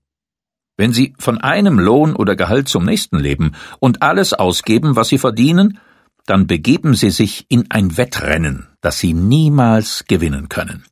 Wenn 0.78 0.92
Sie 0.92 1.14
von 1.18 1.40
einem 1.40 1.80
Lohn 1.80 2.16
oder 2.16 2.36
Gehalt 2.36 2.68
zum 2.68 2.86
nächsten 2.86 3.18
leben 3.18 3.54
und 3.80 4.02
alles 4.02 4.34
ausgeben, 4.34 4.96
was 4.96 5.08
Sie 5.08 5.18
verdienen, 5.18 5.80
dann 6.26 6.48
begeben 6.48 6.96
Sie 6.96 7.12
sich 7.12 7.46
in 7.50 7.70
ein 7.70 7.98
Wettrennen, 7.98 8.68
das 8.82 9.00
Sie 9.00 9.14
niemals 9.14 10.06
gewinnen 10.08 10.50
können. 10.50 10.84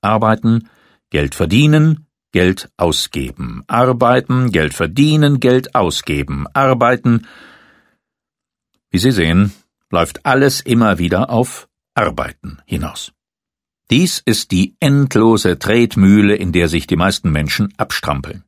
Arbeiten, 0.00 0.68
Geld 1.10 1.34
verdienen, 1.34 2.06
Geld 2.32 2.70
ausgeben, 2.78 3.62
arbeiten, 3.66 4.50
Geld 4.50 4.74
verdienen, 4.74 5.38
Geld 5.38 5.74
ausgeben, 5.74 6.46
arbeiten. 6.54 7.26
Wie 8.90 8.98
Sie 8.98 9.12
sehen, 9.12 9.52
läuft 9.90 10.24
alles 10.24 10.62
immer 10.62 10.98
wieder 10.98 11.30
auf 11.30 11.68
Arbeiten 11.94 12.58
hinaus. 12.64 13.12
Dies 13.90 14.22
ist 14.24 14.50
die 14.50 14.74
endlose 14.80 15.58
Tretmühle, 15.58 16.34
in 16.34 16.52
der 16.52 16.68
sich 16.68 16.86
die 16.86 16.96
meisten 16.96 17.30
Menschen 17.30 17.74
abstrampeln. 17.76 18.44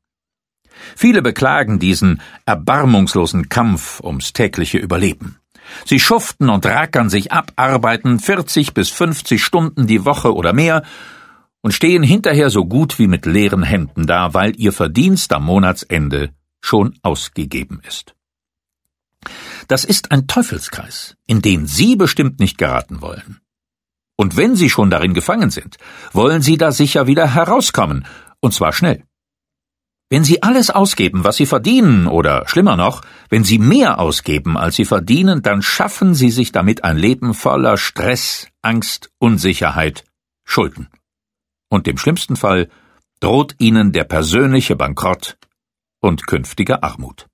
Viele 0.96 1.22
beklagen 1.22 1.78
diesen 1.78 2.20
erbarmungslosen 2.46 3.48
Kampf 3.48 4.00
ums 4.00 4.32
tägliche 4.32 4.78
Überleben. 4.78 5.38
Sie 5.84 6.00
schuften 6.00 6.50
und 6.50 6.66
rackern 6.66 7.08
sich 7.08 7.32
ab, 7.32 7.52
arbeiten 7.56 8.18
40 8.18 8.74
bis 8.74 8.90
50 8.90 9.42
Stunden 9.42 9.86
die 9.86 10.04
Woche 10.04 10.34
oder 10.34 10.52
mehr 10.52 10.82
und 11.62 11.72
stehen 11.72 12.02
hinterher 12.02 12.50
so 12.50 12.66
gut 12.66 12.98
wie 12.98 13.06
mit 13.06 13.24
leeren 13.26 13.62
Händen 13.62 14.06
da, 14.06 14.34
weil 14.34 14.58
ihr 14.60 14.72
Verdienst 14.72 15.32
am 15.32 15.44
Monatsende 15.44 16.30
schon 16.60 16.98
ausgegeben 17.02 17.80
ist. 17.86 18.14
Das 19.68 19.84
ist 19.84 20.12
ein 20.12 20.26
Teufelskreis, 20.26 21.16
in 21.26 21.40
den 21.40 21.66
Sie 21.66 21.96
bestimmt 21.96 22.38
nicht 22.38 22.58
geraten 22.58 23.00
wollen. 23.00 23.40
Und 24.16 24.36
wenn 24.36 24.56
Sie 24.56 24.70
schon 24.70 24.90
darin 24.90 25.14
gefangen 25.14 25.50
sind, 25.50 25.78
wollen 26.12 26.42
Sie 26.42 26.56
da 26.56 26.70
sicher 26.70 27.06
wieder 27.06 27.34
herauskommen, 27.34 28.04
und 28.40 28.52
zwar 28.52 28.72
schnell. 28.72 29.02
Wenn 30.10 30.24
Sie 30.24 30.42
alles 30.42 30.70
ausgeben, 30.70 31.24
was 31.24 31.36
Sie 31.36 31.46
verdienen, 31.46 32.06
oder 32.06 32.46
schlimmer 32.46 32.76
noch, 32.76 33.02
wenn 33.30 33.42
Sie 33.42 33.58
mehr 33.58 33.98
ausgeben, 33.98 34.56
als 34.56 34.76
Sie 34.76 34.84
verdienen, 34.84 35.42
dann 35.42 35.62
schaffen 35.62 36.14
Sie 36.14 36.30
sich 36.30 36.52
damit 36.52 36.84
ein 36.84 36.96
Leben 36.96 37.34
voller 37.34 37.76
Stress, 37.76 38.48
Angst, 38.62 39.10
Unsicherheit, 39.18 40.04
Schulden. 40.44 40.88
Und 41.68 41.88
im 41.88 41.98
schlimmsten 41.98 42.36
Fall 42.36 42.68
droht 43.20 43.56
Ihnen 43.58 43.92
der 43.92 44.04
persönliche 44.04 44.76
Bankrott 44.76 45.38
und 46.00 46.26
künftige 46.26 46.82
Armut. 46.82 47.26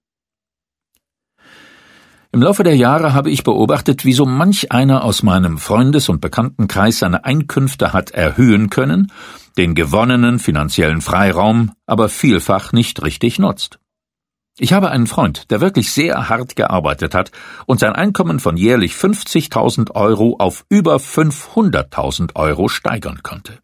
Im 2.32 2.42
Laufe 2.42 2.62
der 2.62 2.76
Jahre 2.76 3.12
habe 3.12 3.28
ich 3.28 3.42
beobachtet, 3.42 4.04
wie 4.04 4.12
so 4.12 4.24
manch 4.24 4.70
einer 4.70 5.02
aus 5.02 5.24
meinem 5.24 5.58
Freundes- 5.58 6.08
und 6.08 6.20
Bekanntenkreis 6.20 7.00
seine 7.00 7.24
Einkünfte 7.24 7.92
hat 7.92 8.12
erhöhen 8.12 8.70
können, 8.70 9.12
den 9.58 9.74
gewonnenen 9.74 10.38
finanziellen 10.38 11.00
Freiraum 11.00 11.72
aber 11.86 12.08
vielfach 12.08 12.72
nicht 12.72 13.02
richtig 13.02 13.40
nutzt. 13.40 13.80
Ich 14.58 14.72
habe 14.72 14.90
einen 14.90 15.08
Freund, 15.08 15.50
der 15.50 15.60
wirklich 15.60 15.90
sehr 15.90 16.28
hart 16.28 16.54
gearbeitet 16.54 17.14
hat 17.14 17.32
und 17.66 17.80
sein 17.80 17.94
Einkommen 17.94 18.38
von 18.38 18.56
jährlich 18.56 18.92
50.000 18.92 19.90
Euro 19.96 20.36
auf 20.38 20.64
über 20.68 20.96
500.000 20.96 22.36
Euro 22.36 22.68
steigern 22.68 23.24
konnte. 23.24 23.58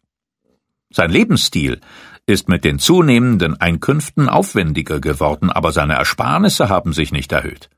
Sein 0.89 1.11
Lebensstil 1.11 1.79
ist 2.25 2.49
mit 2.49 2.65
den 2.65 2.79
zunehmenden 2.79 3.61
Einkünften 3.61 4.27
aufwendiger 4.27 4.99
geworden, 4.99 5.51
aber 5.51 5.71
seine 5.71 5.93
Ersparnisse 5.93 6.67
haben 6.67 6.91
sich 6.91 7.13
nicht 7.13 7.31
erhöht. 7.31 7.69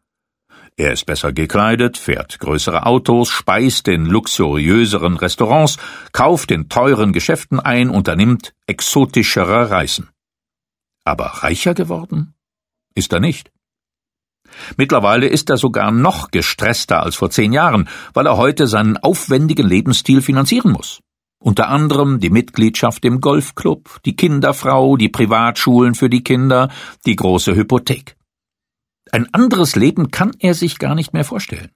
Er 0.77 0.93
ist 0.93 1.05
besser 1.05 1.33
gekleidet, 1.33 1.97
fährt 1.97 2.39
größere 2.39 2.85
Autos, 2.85 3.29
speist 3.29 3.87
in 3.87 4.05
luxuriöseren 4.05 5.17
Restaurants, 5.17 5.77
kauft 6.11 6.51
in 6.51 6.69
teuren 6.69 7.11
Geschäften 7.11 7.59
ein, 7.59 7.89
unternimmt 7.89 8.53
exotischere 8.65 9.69
Reisen. 9.69 10.09
Aber 11.03 11.25
reicher 11.25 11.73
geworden 11.73 12.33
ist 12.95 13.13
er 13.13 13.19
nicht. 13.19 13.51
Mittlerweile 14.77 15.27
ist 15.27 15.49
er 15.49 15.57
sogar 15.57 15.91
noch 15.91 16.31
gestresster 16.31 17.03
als 17.03 17.15
vor 17.15 17.29
zehn 17.29 17.53
Jahren, 17.53 17.87
weil 18.13 18.25
er 18.25 18.37
heute 18.37 18.67
seinen 18.67 18.97
aufwendigen 18.97 19.67
Lebensstil 19.67 20.21
finanzieren 20.21 20.71
muss. 20.71 21.01
Unter 21.41 21.69
anderem 21.69 22.19
die 22.19 22.29
Mitgliedschaft 22.29 23.05
im 23.05 23.21
Golfclub, 23.21 24.01
die 24.05 24.15
Kinderfrau, 24.15 24.97
die 24.97 25.07
Privatschulen 25.07 25.95
für 25.95 26.09
die 26.09 26.23
Kinder, 26.23 26.69
die 27.05 27.15
große 27.15 27.55
Hypothek. 27.55 28.17
Ein 29.11 29.33
anderes 29.33 29.75
Leben 29.75 30.11
kann 30.11 30.31
er 30.39 30.53
sich 30.53 30.79
gar 30.79 30.95
nicht 30.95 31.13
mehr 31.13 31.25
vorstellen. 31.25 31.71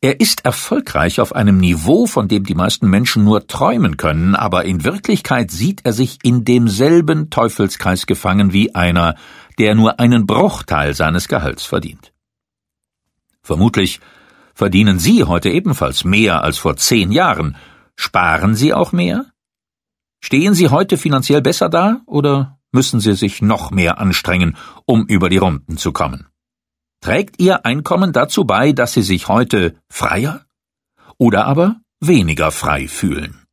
Er 0.00 0.20
ist 0.20 0.44
erfolgreich 0.44 1.20
auf 1.20 1.34
einem 1.34 1.58
Niveau, 1.58 2.06
von 2.06 2.28
dem 2.28 2.44
die 2.44 2.54
meisten 2.54 2.88
Menschen 2.88 3.24
nur 3.24 3.46
träumen 3.46 3.96
können, 3.96 4.34
aber 4.34 4.64
in 4.64 4.84
Wirklichkeit 4.84 5.50
sieht 5.50 5.82
er 5.84 5.92
sich 5.92 6.18
in 6.22 6.44
demselben 6.44 7.30
Teufelskreis 7.30 8.06
gefangen 8.06 8.52
wie 8.52 8.74
einer, 8.74 9.14
der 9.58 9.74
nur 9.74 10.00
einen 10.00 10.26
Bruchteil 10.26 10.94
seines 10.94 11.28
Gehalts 11.28 11.64
verdient. 11.64 12.12
Vermutlich 13.42 14.00
verdienen 14.54 14.98
Sie 14.98 15.24
heute 15.24 15.50
ebenfalls 15.50 16.04
mehr 16.04 16.42
als 16.42 16.58
vor 16.58 16.76
zehn 16.76 17.12
Jahren. 17.12 17.56
Sparen 17.94 18.54
Sie 18.54 18.74
auch 18.74 18.92
mehr? 18.92 19.26
Stehen 20.20 20.54
Sie 20.54 20.68
heute 20.68 20.96
finanziell 20.96 21.42
besser 21.42 21.68
da 21.68 22.00
oder 22.06 22.55
müssen 22.76 23.00
sie 23.00 23.14
sich 23.14 23.40
noch 23.40 23.70
mehr 23.70 23.98
anstrengen, 23.98 24.54
um 24.84 25.06
über 25.06 25.30
die 25.30 25.38
Runden 25.38 25.78
zu 25.78 25.92
kommen. 25.92 26.26
Trägt 27.00 27.40
ihr 27.40 27.64
Einkommen 27.64 28.12
dazu 28.12 28.44
bei, 28.44 28.72
dass 28.72 28.92
sie 28.92 29.00
sich 29.00 29.28
heute 29.28 29.74
freier 29.88 30.44
oder 31.16 31.46
aber 31.46 31.76
weniger 32.00 32.50
frei 32.50 32.86
fühlen? 32.86 33.46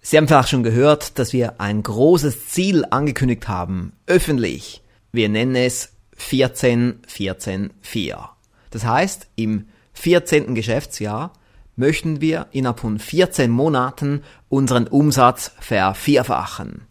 Sie 0.00 0.16
haben 0.16 0.28
vielleicht 0.28 0.50
schon 0.50 0.62
gehört, 0.62 1.18
dass 1.18 1.32
wir 1.32 1.60
ein 1.60 1.82
großes 1.82 2.46
Ziel 2.46 2.84
angekündigt 2.88 3.48
haben, 3.48 3.94
öffentlich. 4.06 4.82
Wir 5.10 5.28
nennen 5.28 5.56
es 5.56 5.96
14 6.14 7.02
14 7.08 7.72
4. 7.80 8.30
Das 8.70 8.84
heißt, 8.84 9.28
im 9.34 9.66
14. 9.94 10.54
Geschäftsjahr 10.54 11.32
möchten 11.78 12.20
wir 12.20 12.46
innerhalb 12.50 12.80
von 12.80 12.98
14 12.98 13.50
Monaten 13.50 14.22
unseren 14.48 14.86
Umsatz 14.86 15.52
vervierfachen. 15.60 16.82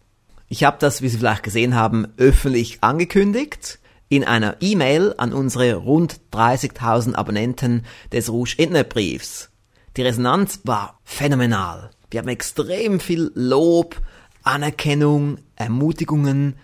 Ich 0.48 0.64
habe 0.64 0.78
das, 0.80 1.02
wie 1.02 1.08
Sie 1.08 1.18
vielleicht 1.18 1.42
gesehen 1.42 1.74
haben, 1.74 2.08
öffentlich 2.16 2.78
angekündigt 2.80 3.78
in 4.08 4.24
einer 4.24 4.56
E-Mail 4.60 5.14
an 5.18 5.34
unsere 5.34 5.74
rund 5.74 6.20
30.000 6.32 7.14
Abonnenten 7.14 7.84
des 8.12 8.30
Rouge 8.30 8.54
Internetbriefs. 8.56 9.50
Die 9.96 10.02
Resonanz 10.02 10.60
war 10.64 10.98
phänomenal. 11.04 11.90
Wir 12.10 12.20
haben 12.20 12.28
extrem 12.28 13.00
viel 13.00 13.30
Lob, 13.34 14.00
Anerkennung, 14.42 15.38
Ermutigungen, 15.56 16.56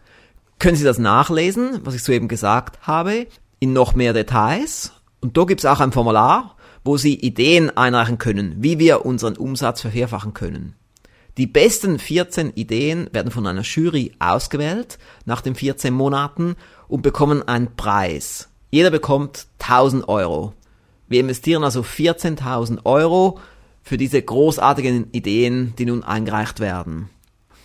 können 0.58 0.76
Sie 0.76 0.84
das 0.84 0.98
nachlesen, 0.98 1.80
was 1.84 1.94
ich 1.94 2.02
soeben 2.02 2.28
gesagt 2.28 2.86
habe, 2.86 3.26
in 3.58 3.72
noch 3.72 3.94
mehr 3.94 4.12
Details. 4.12 4.92
Und 5.20 5.38
da 5.38 5.44
gibt 5.44 5.62
es 5.62 5.66
auch 5.66 5.80
ein 5.80 5.92
Formular, 5.92 6.56
wo 6.84 6.98
Sie 6.98 7.14
Ideen 7.14 7.74
einreichen 7.76 8.18
können, 8.18 8.56
wie 8.58 8.78
wir 8.78 9.06
unseren 9.06 9.38
Umsatz 9.38 9.80
vervierfachen 9.80 10.34
können. 10.34 10.74
Die 11.36 11.46
besten 11.46 11.98
14 11.98 12.52
Ideen 12.54 13.10
werden 13.12 13.30
von 13.30 13.46
einer 13.46 13.62
Jury 13.62 14.12
ausgewählt 14.18 14.98
nach 15.26 15.42
den 15.42 15.54
14 15.54 15.92
Monaten 15.92 16.56
und 16.88 17.02
bekommen 17.02 17.46
einen 17.46 17.76
Preis. 17.76 18.48
Jeder 18.70 18.90
bekommt 18.90 19.46
1000 19.58 20.08
Euro. 20.08 20.54
Wir 21.08 21.20
investieren 21.20 21.62
also 21.62 21.82
14.000 21.82 22.84
Euro 22.84 23.38
für 23.82 23.98
diese 23.98 24.20
großartigen 24.20 25.08
Ideen, 25.12 25.74
die 25.78 25.86
nun 25.86 26.02
eingereicht 26.02 26.58
werden. 26.58 27.10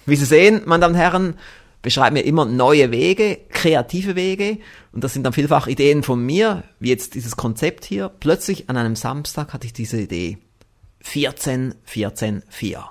Wie 0.06 0.16
Sie 0.16 0.26
sehen, 0.26 0.62
meine 0.66 0.82
Damen 0.82 0.96
und 0.96 1.00
Herren, 1.00 1.36
beschreiben 1.82 2.18
wir 2.18 2.26
immer 2.26 2.46
neue 2.46 2.92
Wege, 2.92 3.40
kreative 3.50 4.16
Wege 4.16 4.58
und 4.92 5.04
das 5.04 5.14
sind 5.14 5.24
dann 5.24 5.34
vielfach 5.34 5.68
Ideen 5.68 6.04
von 6.04 6.24
mir, 6.24 6.64
wie 6.80 6.90
jetzt 6.90 7.16
dieses 7.16 7.38
Konzept 7.38 7.86
hier. 7.86 8.10
Plötzlich 8.20 8.70
an 8.70 8.78
einem 8.78 8.96
Samstag 8.96 9.54
hatte 9.54 9.66
ich 9.66 9.74
diese 9.74 10.00
Idee. 10.00 10.38
14, 11.00 11.76
14, 11.86 12.44
4. 12.50 12.84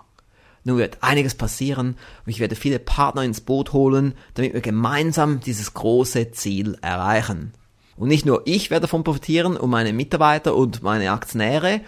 Nun 0.65 0.79
wird 0.79 0.99
einiges 1.01 1.35
passieren 1.35 1.97
und 2.25 2.31
ich 2.31 2.41
werde 2.41 2.55
viele 2.55 2.79
Partner 2.79 3.23
ins 3.23 3.41
Boot 3.41 3.73
holen, 3.73 4.15
damit 4.35 4.53
wir 4.53 4.61
gemeinsam 4.61 5.41
dieses 5.41 5.73
große 5.75 6.33
Ziel 6.33 6.77
erreichen. 6.83 7.53
Und 7.97 8.09
nicht 8.09 8.27
nur 8.27 8.43
ich 8.45 8.71
werde 8.71 8.83
davon 8.83 9.05
profitieren 9.05 9.57
und 9.57 9.71
meine 9.71 9.93
Mitarbeiter 9.93 10.55
und 10.55 10.83
meine 10.83 11.11
Aktionäre, 11.11 11.81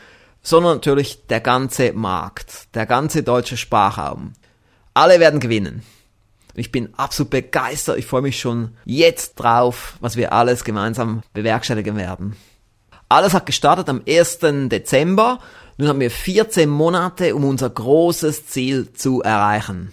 sondern 0.42 0.74
natürlich 0.74 1.26
der 1.26 1.40
ganze 1.40 1.92
Markt, 1.92 2.74
der 2.74 2.86
ganze 2.86 3.22
deutsche 3.22 3.56
Sprachraum. 3.56 4.32
Alle 4.94 5.20
werden 5.20 5.40
gewinnen. 5.40 5.82
Ich 6.54 6.70
bin 6.70 6.92
absolut 6.96 7.30
begeistert. 7.30 7.98
Ich 7.98 8.06
freue 8.06 8.22
mich 8.22 8.38
schon 8.38 8.76
jetzt 8.84 9.36
drauf, 9.36 9.96
was 10.00 10.16
wir 10.16 10.32
alles 10.32 10.64
gemeinsam 10.64 11.22
bewerkstelligen 11.32 11.96
werden. 11.96 12.36
Alles 13.08 13.32
hat 13.32 13.46
gestartet 13.46 13.88
am 13.88 14.02
1. 14.06 14.38
Dezember 14.68 15.38
nun 15.78 15.88
haben 15.88 16.00
wir 16.00 16.10
14 16.10 16.68
Monate, 16.68 17.34
um 17.34 17.44
unser 17.44 17.70
großes 17.70 18.46
Ziel 18.46 18.92
zu 18.92 19.22
erreichen. 19.22 19.92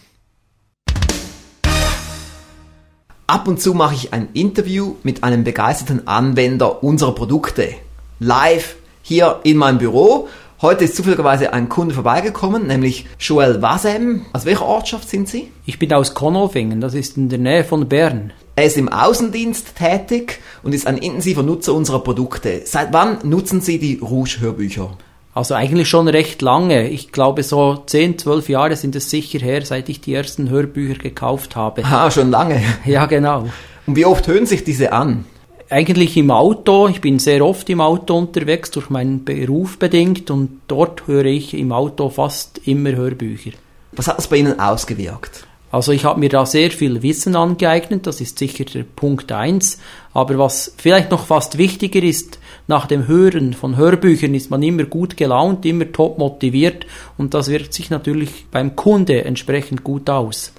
Ab 3.27 3.47
und 3.47 3.61
zu 3.61 3.73
mache 3.73 3.93
ich 3.93 4.11
ein 4.11 4.29
Interview 4.33 4.95
mit 5.03 5.23
einem 5.23 5.43
begeisterten 5.43 6.07
Anwender 6.07 6.83
unserer 6.83 7.13
Produkte. 7.13 7.75
Live 8.19 8.75
hier 9.03 9.39
in 9.43 9.57
meinem 9.57 9.77
Büro. 9.77 10.27
Heute 10.61 10.85
ist 10.85 10.95
zufälligerweise 10.95 11.53
ein 11.53 11.69
Kunde 11.69 11.93
vorbeigekommen, 11.93 12.67
nämlich 12.67 13.05
Joel 13.19 13.61
Wasem. 13.61 14.25
Aus 14.33 14.45
welcher 14.45 14.65
Ortschaft 14.65 15.07
sind 15.07 15.29
Sie? 15.29 15.51
Ich 15.65 15.79
bin 15.79 15.93
aus 15.93 16.15
Konolfingen, 16.15 16.81
das 16.81 16.95
ist 16.95 17.17
in 17.17 17.29
der 17.29 17.39
Nähe 17.39 17.63
von 17.63 17.87
Bern. 17.87 18.33
Er 18.55 18.65
ist 18.65 18.75
im 18.75 18.89
Außendienst 18.89 19.77
tätig 19.77 20.39
und 20.63 20.73
ist 20.73 20.85
ein 20.85 20.97
intensiver 20.97 21.43
Nutzer 21.43 21.73
unserer 21.73 21.99
Produkte. 21.99 22.63
Seit 22.65 22.91
wann 22.91 23.19
nutzen 23.23 23.61
Sie 23.61 23.79
die 23.79 23.99
Rouge-Hörbücher? 24.01 24.97
Also 25.33 25.53
eigentlich 25.53 25.87
schon 25.87 26.07
recht 26.07 26.41
lange. 26.41 26.89
Ich 26.89 27.11
glaube, 27.11 27.43
so 27.43 27.83
10, 27.85 28.17
12 28.17 28.49
Jahre 28.49 28.75
sind 28.75 28.95
es 28.95 29.09
sicher 29.09 29.39
her, 29.39 29.65
seit 29.65 29.87
ich 29.89 30.01
die 30.01 30.13
ersten 30.13 30.49
Hörbücher 30.49 30.99
gekauft 30.99 31.55
habe. 31.55 31.83
Ah, 31.85 32.09
schon 32.09 32.31
lange. 32.31 32.61
Ja, 32.85 33.05
genau. 33.05 33.47
Und 33.85 33.95
wie 33.95 34.05
oft 34.05 34.27
hören 34.27 34.45
sich 34.45 34.63
diese 34.63 34.91
an? 34.91 35.25
Eigentlich 35.69 36.17
im 36.17 36.31
Auto. 36.31 36.87
Ich 36.87 36.99
bin 36.99 37.19
sehr 37.19 37.45
oft 37.45 37.69
im 37.69 37.79
Auto 37.79 38.17
unterwegs, 38.17 38.71
durch 38.71 38.89
meinen 38.89 39.23
Beruf 39.23 39.77
bedingt. 39.77 40.31
Und 40.31 40.61
dort 40.67 41.05
höre 41.07 41.25
ich 41.25 41.53
im 41.53 41.71
Auto 41.71 42.09
fast 42.09 42.59
immer 42.65 42.91
Hörbücher. 42.91 43.51
Was 43.91 44.07
hat 44.07 44.17
das 44.17 44.27
bei 44.27 44.37
Ihnen 44.37 44.59
ausgewirkt? 44.59 45.45
Also 45.71 45.91
ich 45.91 46.03
habe 46.05 46.19
mir 46.19 46.29
da 46.29 46.45
sehr 46.47 46.71
viel 46.71 47.03
Wissen 47.03 47.35
angeeignet, 47.35 48.07
das 48.07 48.21
ist 48.21 48.39
sicher 48.39 48.65
der 48.65 48.83
Punkt 48.83 49.31
eins. 49.31 49.79
Aber 50.13 50.39
was 50.39 50.73
vielleicht 50.77 51.11
noch 51.11 51.27
fast 51.27 51.59
wichtiger 51.59 52.01
ist, 52.01 52.39
nach 52.69 52.85
dem 52.85 53.07
Hören 53.07 53.55
von 53.55 53.77
Hörbüchern 53.77 54.35
ist 54.35 54.51
man 54.51 54.61
immer 54.61 54.83
gut 54.83 55.17
gelaunt, 55.17 55.65
immer 55.65 55.91
top 55.91 56.19
motiviert 56.19 56.85
und 57.17 57.33
das 57.33 57.47
wirkt 57.49 57.73
sich 57.73 57.89
natürlich 57.89 58.45
beim 58.51 58.75
Kunde 58.75 59.25
entsprechend 59.25 59.83
gut 59.83 60.07
aus. 60.07 60.53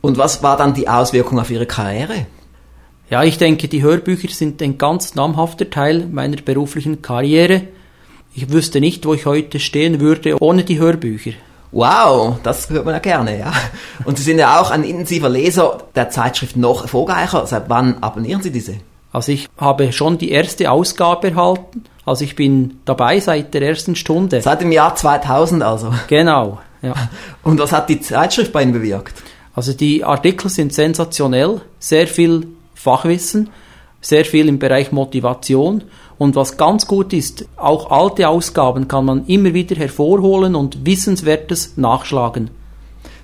Und 0.00 0.18
was 0.18 0.40
war 0.44 0.56
dann 0.56 0.72
die 0.72 0.88
Auswirkung 0.88 1.40
auf 1.40 1.50
Ihre 1.50 1.66
Karriere? 1.66 2.26
Ja, 3.10 3.24
ich 3.24 3.38
denke, 3.38 3.66
die 3.66 3.82
Hörbücher 3.82 4.28
sind 4.28 4.62
ein 4.62 4.78
ganz 4.78 5.16
namhafter 5.16 5.68
Teil 5.68 6.06
meiner 6.06 6.36
beruflichen 6.36 7.02
Karriere. 7.02 7.62
Ich 8.34 8.52
wüsste 8.52 8.78
nicht, 8.78 9.04
wo 9.04 9.14
ich 9.14 9.26
heute 9.26 9.58
stehen 9.58 9.98
würde 9.98 10.40
ohne 10.40 10.62
die 10.62 10.78
Hörbücher. 10.78 11.32
Wow, 11.72 12.38
das 12.44 12.70
hört 12.70 12.84
man 12.84 12.94
ja 12.94 13.00
gerne, 13.00 13.36
ja. 13.36 13.52
Und 14.04 14.16
Sie 14.16 14.22
sind 14.22 14.38
ja 14.38 14.60
auch 14.60 14.70
ein 14.70 14.84
intensiver 14.84 15.28
Leser 15.28 15.78
der 15.96 16.08
Zeitschrift 16.08 16.56
noch 16.56 16.82
erfolgreicher. 16.82 17.48
Seit 17.48 17.68
wann 17.68 18.00
abonnieren 18.00 18.42
Sie 18.42 18.52
diese? 18.52 18.76
Also 19.12 19.32
ich 19.32 19.48
habe 19.56 19.92
schon 19.92 20.18
die 20.18 20.30
erste 20.30 20.70
Ausgabe 20.70 21.30
erhalten. 21.30 21.84
Also 22.04 22.24
ich 22.24 22.36
bin 22.36 22.80
dabei 22.84 23.20
seit 23.20 23.54
der 23.54 23.62
ersten 23.62 23.96
Stunde. 23.96 24.40
Seit 24.40 24.60
dem 24.60 24.72
Jahr 24.72 24.94
2000 24.94 25.62
also. 25.62 25.92
Genau, 26.08 26.58
ja. 26.82 26.94
Und 27.42 27.58
was 27.58 27.72
hat 27.72 27.88
die 27.88 28.00
Zeitschrift 28.00 28.52
bei 28.52 28.62
Ihnen 28.62 28.72
bewirkt? 28.72 29.22
Also 29.54 29.72
die 29.72 30.04
Artikel 30.04 30.48
sind 30.50 30.72
sensationell, 30.72 31.60
sehr 31.78 32.06
viel 32.06 32.46
Fachwissen, 32.74 33.50
sehr 34.00 34.24
viel 34.24 34.48
im 34.48 34.58
Bereich 34.58 34.92
Motivation 34.92 35.82
und 36.16 36.36
was 36.36 36.56
ganz 36.56 36.86
gut 36.86 37.12
ist, 37.12 37.44
auch 37.56 37.90
alte 37.90 38.28
Ausgaben 38.28 38.88
kann 38.88 39.04
man 39.04 39.26
immer 39.26 39.54
wieder 39.54 39.76
hervorholen 39.76 40.54
und 40.54 40.86
Wissenswertes 40.86 41.76
nachschlagen. 41.76 42.50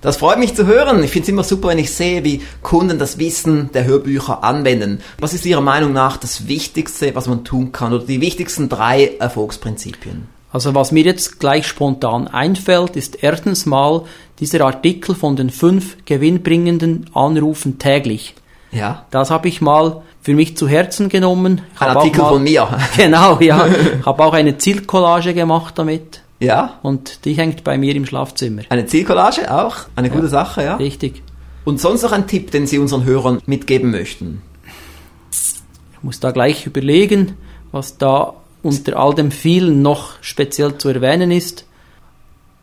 Das 0.05 0.19
freut 0.19 0.39
mich 0.39 0.55
zu 0.55 0.67
hören. 0.67 1.03
Ich 1.03 1.11
finde 1.11 1.23
es 1.25 1.29
immer 1.31 1.43
super, 1.45 1.69
wenn 1.69 1.79
ich 1.79 1.91
sehe, 1.91 2.23
wie 2.25 2.43
Kunden 2.63 2.99
das 2.99 3.19
Wissen 3.19 3.71
der 3.73 3.85
Hörbücher 3.87 4.45
anwenden. 4.45 5.01
Was 5.19 5.33
ist 5.33 5.47
Ihrer 5.47 5.63
Meinung 5.63 5.95
nach 5.95 6.19
das 6.19 6.47
Wichtigste, 6.47 7.15
was 7.15 7.27
man 7.27 7.43
tun 7.43 7.73
kann 7.73 7.95
oder 7.95 8.05
die 8.05 8.21
wichtigsten 8.21 8.69
drei 8.69 9.13
Erfolgsprinzipien? 9.19 10.27
Also 10.53 10.75
was 10.75 10.93
mir 10.93 11.05
jetzt 11.05 11.41
gleich 11.41 11.67
spontan 11.67 12.29
einfällt, 12.29 12.97
ist 12.97 13.23
erstens 13.23 13.65
mal 13.67 14.03
dieser 14.41 14.61
Artikel 14.67 15.15
von 15.15 15.37
den 15.37 15.49
fünf 15.49 15.97
gewinnbringenden 16.05 17.07
Anrufen 17.15 17.79
täglich. 17.79 18.35
Ja. 18.73 19.07
Das 19.11 19.31
habe 19.31 19.49
ich 19.49 19.61
mal 19.61 20.03
für 20.21 20.35
mich 20.35 20.57
zu 20.57 20.69
Herzen 20.69 21.09
genommen. 21.09 21.62
Ich 21.75 21.81
Ein 21.81 21.97
Artikel 21.97 22.21
mal- 22.21 22.29
von 22.29 22.43
mir. 22.43 22.69
Genau, 22.97 23.38
ja. 23.40 23.67
habe 24.07 24.23
auch 24.25 24.35
eine 24.35 24.59
Zielcollage 24.59 25.33
gemacht 25.33 25.79
damit 25.79 26.21
Ja. 26.44 26.78
und 26.83 27.24
die 27.24 27.35
hängt 27.35 27.64
bei 27.64 27.78
mir 27.78 27.94
im 27.94 28.07
Schlafzimmer. 28.07 28.62
Eine 28.68 28.87
Zielcollage 28.87 29.52
auch. 29.52 29.87
Eine 29.96 30.11
gute 30.11 30.28
Sache, 30.28 30.62
ja. 30.62 30.76
Richtig. 30.76 31.22
Und 31.64 31.80
sonst 31.80 32.02
noch 32.02 32.12
ein 32.12 32.26
Tipp, 32.26 32.50
den 32.50 32.66
Sie 32.66 32.78
unseren 32.78 33.04
Hörern 33.04 33.40
mitgeben 33.46 33.90
möchten? 33.90 34.42
Ich 35.30 36.02
muss 36.02 36.20
da 36.20 36.30
gleich 36.30 36.66
überlegen, 36.66 37.37
was 37.72 37.96
da 37.96 38.35
unter 38.62 38.98
all 38.98 39.14
dem 39.14 39.30
vielen 39.30 39.83
noch 39.83 40.12
speziell 40.20 40.76
zu 40.78 40.88
erwähnen 40.88 41.30
ist. 41.30 41.66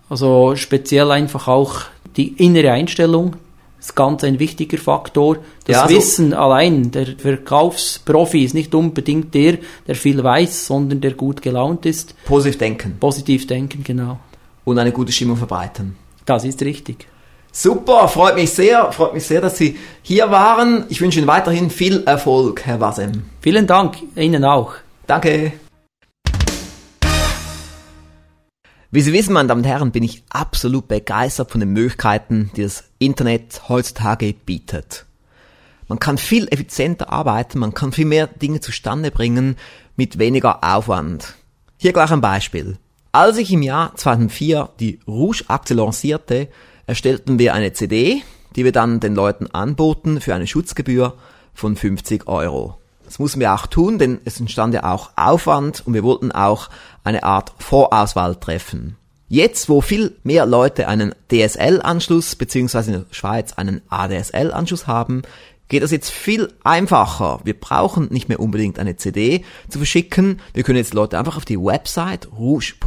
Also 0.10 0.56
speziell 0.56 1.10
einfach 1.12 1.48
auch 1.48 1.82
die 2.18 2.34
innere 2.44 2.72
Einstellung. 2.72 3.36
Das 3.82 3.88
ist 3.90 3.96
ganz 3.96 4.24
ein 4.24 4.38
wichtiger 4.38 4.78
Faktor. 4.78 5.38
Das 5.66 5.76
Ja, 5.76 5.82
also- 5.82 5.96
Wissen 5.96 6.34
allein, 6.36 6.92
der 6.92 7.18
Verkaufsprofi 7.18 8.44
ist 8.44 8.54
nicht 8.54 8.76
unbedingt 8.76 9.34
der, 9.34 9.58
der 9.88 9.96
viel 9.96 10.24
weiß, 10.24 10.68
sondern 10.68 11.02
der 11.02 11.14
gut 11.14 11.42
gelaunt 11.42 11.88
ist. 11.88 12.14
Positiv 12.26 12.60
denken 12.60 12.98
Positiv 13.00 13.48
denken, 13.48 13.84
genau. 13.84 14.20
und 14.66 14.78
eine 14.78 14.92
gute 14.92 15.12
Stimmung 15.12 15.38
verbreiten. 15.38 15.96
Das 16.26 16.46
ist 16.46 16.62
richtig. 16.62 17.08
Super, 17.52 18.08
freut 18.08 18.36
mich 18.36 18.52
sehr, 18.52 18.92
freut 18.92 19.16
mich 19.16 19.24
sehr, 19.24 19.42
dass 19.42 19.58
Sie 19.58 19.76
hier 20.04 20.30
waren. 20.30 20.86
Ich 20.90 21.02
wünsche 21.02 21.18
Ihnen 21.18 21.28
weiterhin 21.28 21.72
viel 21.72 22.04
Erfolg, 22.06 22.62
Herr 22.66 22.80
Wasem. 22.80 23.24
Vielen 23.42 23.66
Dank, 23.66 23.98
Ihnen 24.16 24.46
auch. 24.46 24.74
Danke. 25.08 25.54
Wie 28.94 29.00
Sie 29.00 29.14
wissen, 29.14 29.32
meine 29.32 29.48
Damen 29.48 29.62
und 29.62 29.68
Herren, 29.68 29.94
bin 29.94 30.04
ich 30.04 30.22
absolut 30.30 30.90
begeistert 30.90 31.50
von 31.50 31.62
den 31.62 31.72
Möglichkeiten, 31.72 32.52
die 32.58 32.64
das 32.64 32.84
Internet 33.00 33.70
heutzutage 33.70 34.34
bietet. 34.34 35.06
Man 35.88 35.98
kann 35.98 36.18
viel 36.18 36.50
effizienter 36.50 37.10
arbeiten, 37.10 37.60
man 37.60 37.74
kann 37.74 37.94
viel 37.94 38.04
mehr 38.04 38.28
Dinge 38.28 38.60
zustande 38.60 39.10
bringen 39.10 39.56
mit 39.96 40.20
weniger 40.20 40.62
Aufwand. 40.62 41.36
Hier 41.78 41.94
gleich 41.94 42.12
ein 42.12 42.20
Beispiel. 42.20 42.80
Als 43.14 43.38
ich 43.38 43.54
im 43.54 43.62
Jahr 43.62 43.96
2004 43.96 44.72
die 44.82 45.00
Rouge-Aktie 45.08 45.78
lancierte, 45.78 46.50
erstellten 46.86 47.40
wir 47.40 47.54
eine 47.54 47.72
CD, 47.72 48.24
die 48.58 48.66
wir 48.66 48.74
dann 48.74 49.00
den 49.00 49.16
Leuten 49.16 49.48
anboten 49.48 50.20
für 50.20 50.36
eine 50.36 50.48
Schutzgebühr 50.48 51.16
von 51.54 51.78
50 51.78 52.28
Euro. 52.28 52.81
Das 53.12 53.20
mussten 53.20 53.42
wir 53.42 53.54
auch 53.54 53.68
tun, 53.68 54.00
denn 54.00 54.22
es 54.24 54.40
entstand 54.40 54.74
ja 54.74 54.86
auch 54.86 55.10
Aufwand 55.18 55.86
und 55.86 55.94
wir 55.94 56.04
wollten 56.04 56.32
auch 56.32 56.70
eine 57.04 57.24
Art 57.24 57.52
Vorauswahl 57.60 58.38
treffen. 58.38 58.96
Jetzt, 59.28 59.68
wo 59.68 59.82
viel 59.82 60.16
mehr 60.24 60.46
Leute 60.46 60.88
einen 60.88 61.14
DSL-Anschluss 61.30 62.38
beziehungsweise 62.38 62.94
in 62.94 63.00
der 63.02 63.08
Schweiz 63.14 63.52
einen 63.52 63.82
ADSL-Anschluss 63.90 64.88
haben, 64.88 65.24
geht 65.68 65.84
das 65.84 65.92
jetzt 65.92 66.10
viel 66.10 66.54
einfacher. 66.64 67.42
Wir 67.44 67.60
brauchen 67.60 68.08
nicht 68.12 68.30
mehr 68.30 68.40
unbedingt 68.40 68.80
eine 68.80 68.96
CD 68.96 69.44
zu 69.68 69.80
verschicken. 69.80 70.40
Wir 70.54 70.64
können 70.64 70.78
jetzt 70.78 70.94
Leute 70.94 71.20
einfach 71.20 71.36
auf 71.36 71.44
die 71.44 71.60
Website 71.60 72.30
rouge.ch-aktie 72.32 72.78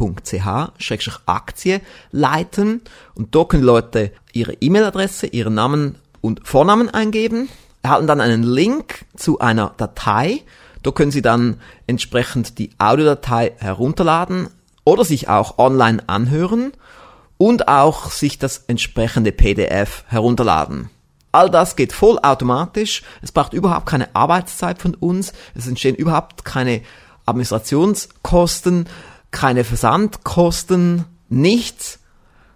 leiten 2.09 2.81
und 3.13 3.35
dort 3.35 3.49
können 3.49 3.61
Leute 3.61 4.11
ihre 4.33 4.53
E-Mail-Adresse, 4.53 5.27
ihren 5.27 5.53
Namen 5.53 5.99
und 6.21 6.47
Vornamen 6.47 6.89
eingeben, 6.89 7.47
erhalten 7.85 8.07
dann 8.07 8.19
einen 8.19 8.41
Link 8.41 9.05
zu 9.15 9.39
einer 9.39 9.75
Datei. 9.77 10.41
Dort 10.81 10.95
können 10.95 11.11
Sie 11.11 11.21
dann 11.21 11.61
entsprechend 11.85 12.57
die 12.57 12.71
Audiodatei 12.79 13.53
herunterladen 13.59 14.49
oder 14.85 15.05
sich 15.05 15.29
auch 15.29 15.59
online 15.59 16.01
anhören 16.07 16.71
und 17.37 17.67
auch 17.67 18.09
sich 18.09 18.39
das 18.39 18.63
entsprechende 18.67 19.31
PDF 19.31 20.03
herunterladen. 20.07 20.89
All 21.31 21.51
das 21.51 21.75
geht 21.75 21.93
vollautomatisch. 21.93 23.03
Es 23.21 23.31
braucht 23.31 23.53
überhaupt 23.53 23.85
keine 23.85 24.15
Arbeitszeit 24.15 24.81
von 24.81 24.95
uns. 24.95 25.33
Es 25.53 25.67
entstehen 25.67 25.95
überhaupt 25.95 26.43
keine 26.43 26.81
Administrationskosten, 27.27 28.87
keine 29.29 29.63
Versandkosten, 29.63 31.05
nichts. 31.29 31.99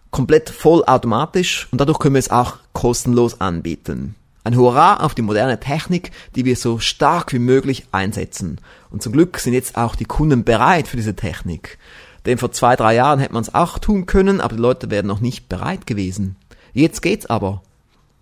Komplett 0.09 0.49
vollautomatisch 0.49 1.67
und 1.71 1.79
dadurch 1.79 1.99
können 1.99 2.15
wir 2.15 2.19
es 2.19 2.31
auch 2.31 2.57
kostenlos 2.73 3.41
anbieten. 3.41 4.15
Ein 4.43 4.55
Hurra 4.55 4.97
auf 4.97 5.15
die 5.15 5.21
moderne 5.21 5.59
Technik, 5.59 6.11
die 6.35 6.45
wir 6.45 6.55
so 6.55 6.79
stark 6.79 7.33
wie 7.33 7.39
möglich 7.39 7.85
einsetzen. 7.91 8.59
Und 8.89 9.03
zum 9.03 9.13
Glück 9.13 9.37
sind 9.39 9.53
jetzt 9.53 9.77
auch 9.77 9.95
die 9.95 10.05
Kunden 10.05 10.43
bereit 10.43 10.87
für 10.87 10.97
diese 10.97 11.15
Technik. 11.15 11.77
Denn 12.25 12.37
vor 12.37 12.51
zwei, 12.51 12.75
drei 12.75 12.95
Jahren 12.95 13.19
hätte 13.19 13.33
man 13.33 13.43
es 13.43 13.53
auch 13.53 13.79
tun 13.79 14.05
können, 14.05 14.41
aber 14.41 14.55
die 14.55 14.61
Leute 14.61 14.89
wären 14.91 15.07
noch 15.07 15.19
nicht 15.19 15.49
bereit 15.49 15.85
gewesen. 15.85 16.35
Jetzt 16.73 17.01
geht's 17.01 17.25
aber. 17.25 17.61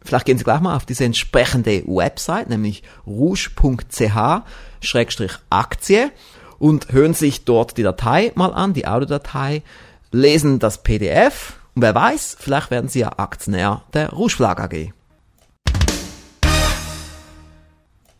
Vielleicht 0.01 0.25
gehen 0.25 0.37
Sie 0.37 0.43
gleich 0.43 0.61
mal 0.61 0.75
auf 0.75 0.85
diese 0.85 1.05
entsprechende 1.05 1.83
Website, 1.85 2.49
nämlich 2.49 2.83
rouge.ch-aktie 3.05 3.71
und 6.59 6.91
hören 6.91 7.13
sich 7.13 7.45
dort 7.45 7.77
die 7.77 7.83
Datei 7.83 8.31
mal 8.35 8.53
an, 8.53 8.73
die 8.73 8.87
Audiodatei, 8.87 9.63
lesen 10.11 10.59
das 10.59 10.81
PDF 10.81 11.59
und 11.75 11.81
wer 11.81 11.93
weiß, 11.93 12.37
vielleicht 12.39 12.71
werden 12.71 12.89
Sie 12.89 12.99
ja 12.99 13.11
Aktionär 13.17 13.83
der 13.93 14.09
Rouge 14.11 14.33
Flag 14.33 14.59
AG. 14.59 14.93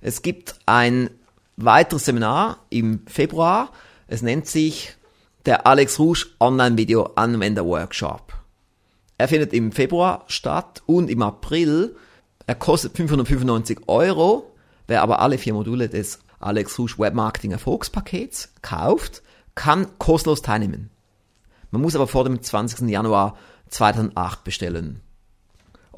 Es 0.00 0.22
gibt 0.22 0.58
ein 0.66 1.10
weiteres 1.56 2.04
Seminar 2.04 2.64
im 2.70 3.00
Februar. 3.06 3.72
Es 4.06 4.22
nennt 4.22 4.46
sich 4.46 4.94
der 5.46 5.66
Alex 5.66 5.98
Rouge 5.98 6.26
Online 6.40 6.76
Video 6.76 7.10
Anwender 7.14 7.64
Workshop. 7.64 8.34
Er 9.18 9.28
findet 9.28 9.52
im 9.52 9.72
Februar 9.72 10.24
statt 10.26 10.82
und 10.86 11.08
im 11.08 11.22
April. 11.22 11.96
Er 12.46 12.54
kostet 12.54 12.96
595 12.96 13.80
Euro. 13.86 14.52
Wer 14.86 15.02
aber 15.02 15.20
alle 15.20 15.38
vier 15.38 15.54
Module 15.54 15.88
des 15.88 16.20
Alex 16.38 16.78
Rouge 16.78 16.98
Webmarketing 16.98 17.52
Erfolgspakets 17.52 18.52
kauft, 18.62 19.22
kann 19.54 19.98
kostenlos 19.98 20.42
teilnehmen. 20.42 20.90
Man 21.70 21.82
muss 21.82 21.96
aber 21.96 22.06
vor 22.06 22.24
dem 22.24 22.42
20. 22.42 22.88
Januar 22.88 23.36
2008 23.68 24.44
bestellen. 24.44 25.00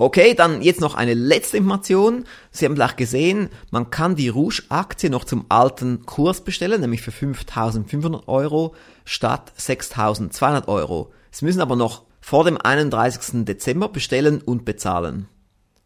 Okay, 0.01 0.35
dann 0.35 0.63
jetzt 0.63 0.81
noch 0.81 0.95
eine 0.95 1.15
letzte 1.15 1.57
Information. 1.57 2.25
Sie 2.53 2.65
haben 2.65 2.77
gleich 2.77 2.95
gesehen, 2.95 3.49
man 3.73 3.91
kann 3.91 4.15
die 4.15 4.29
Rouge-Aktie 4.29 5.11
noch 5.11 5.25
zum 5.25 5.47
alten 5.49 6.07
Kurs 6.07 6.43
bestellen, 6.43 6.81
nämlich 6.81 7.03
für 7.03 7.11
5.500 7.11 8.29
Euro 8.29 8.77
statt 9.05 9.53
6.200 9.59 10.69
Euro. 10.69 11.11
Sie 11.33 11.45
müssen 11.45 11.61
aber 11.61 11.75
noch 11.75 12.05
vor 12.21 12.45
dem 12.45 12.57
31. 12.57 13.45
Dezember 13.45 13.89
bestellen 13.89 14.41
und 14.41 14.65
bezahlen. 14.65 15.27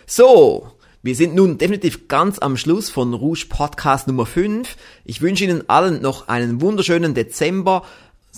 So, 0.05 0.75
wir 1.05 1.15
sind 1.15 1.35
nun 1.35 1.59
definitiv 1.59 2.07
ganz 2.07 2.39
am 2.39 2.57
Schluss 2.57 2.89
von 2.89 3.13
Rouge 3.13 3.45
Podcast 3.47 4.07
Nummer 4.07 4.25
5. 4.25 4.75
Ich 5.03 5.21
wünsche 5.21 5.43
Ihnen 5.43 5.69
allen 5.69 6.01
noch 6.01 6.29
einen 6.29 6.61
wunderschönen 6.61 7.13
Dezember 7.13 7.83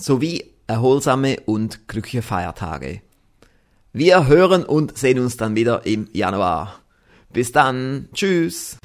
sowie 0.00 0.44
erholsame 0.66 1.40
und 1.46 1.88
glückliche 1.88 2.22
Feiertage. 2.22 3.02
Wir 3.92 4.26
hören 4.26 4.64
und 4.64 4.96
sehen 4.96 5.18
uns 5.18 5.36
dann 5.36 5.56
wieder 5.56 5.86
im 5.86 6.08
Januar. 6.12 6.80
Bis 7.32 7.52
dann. 7.52 8.08
Tschüss. 8.14 8.78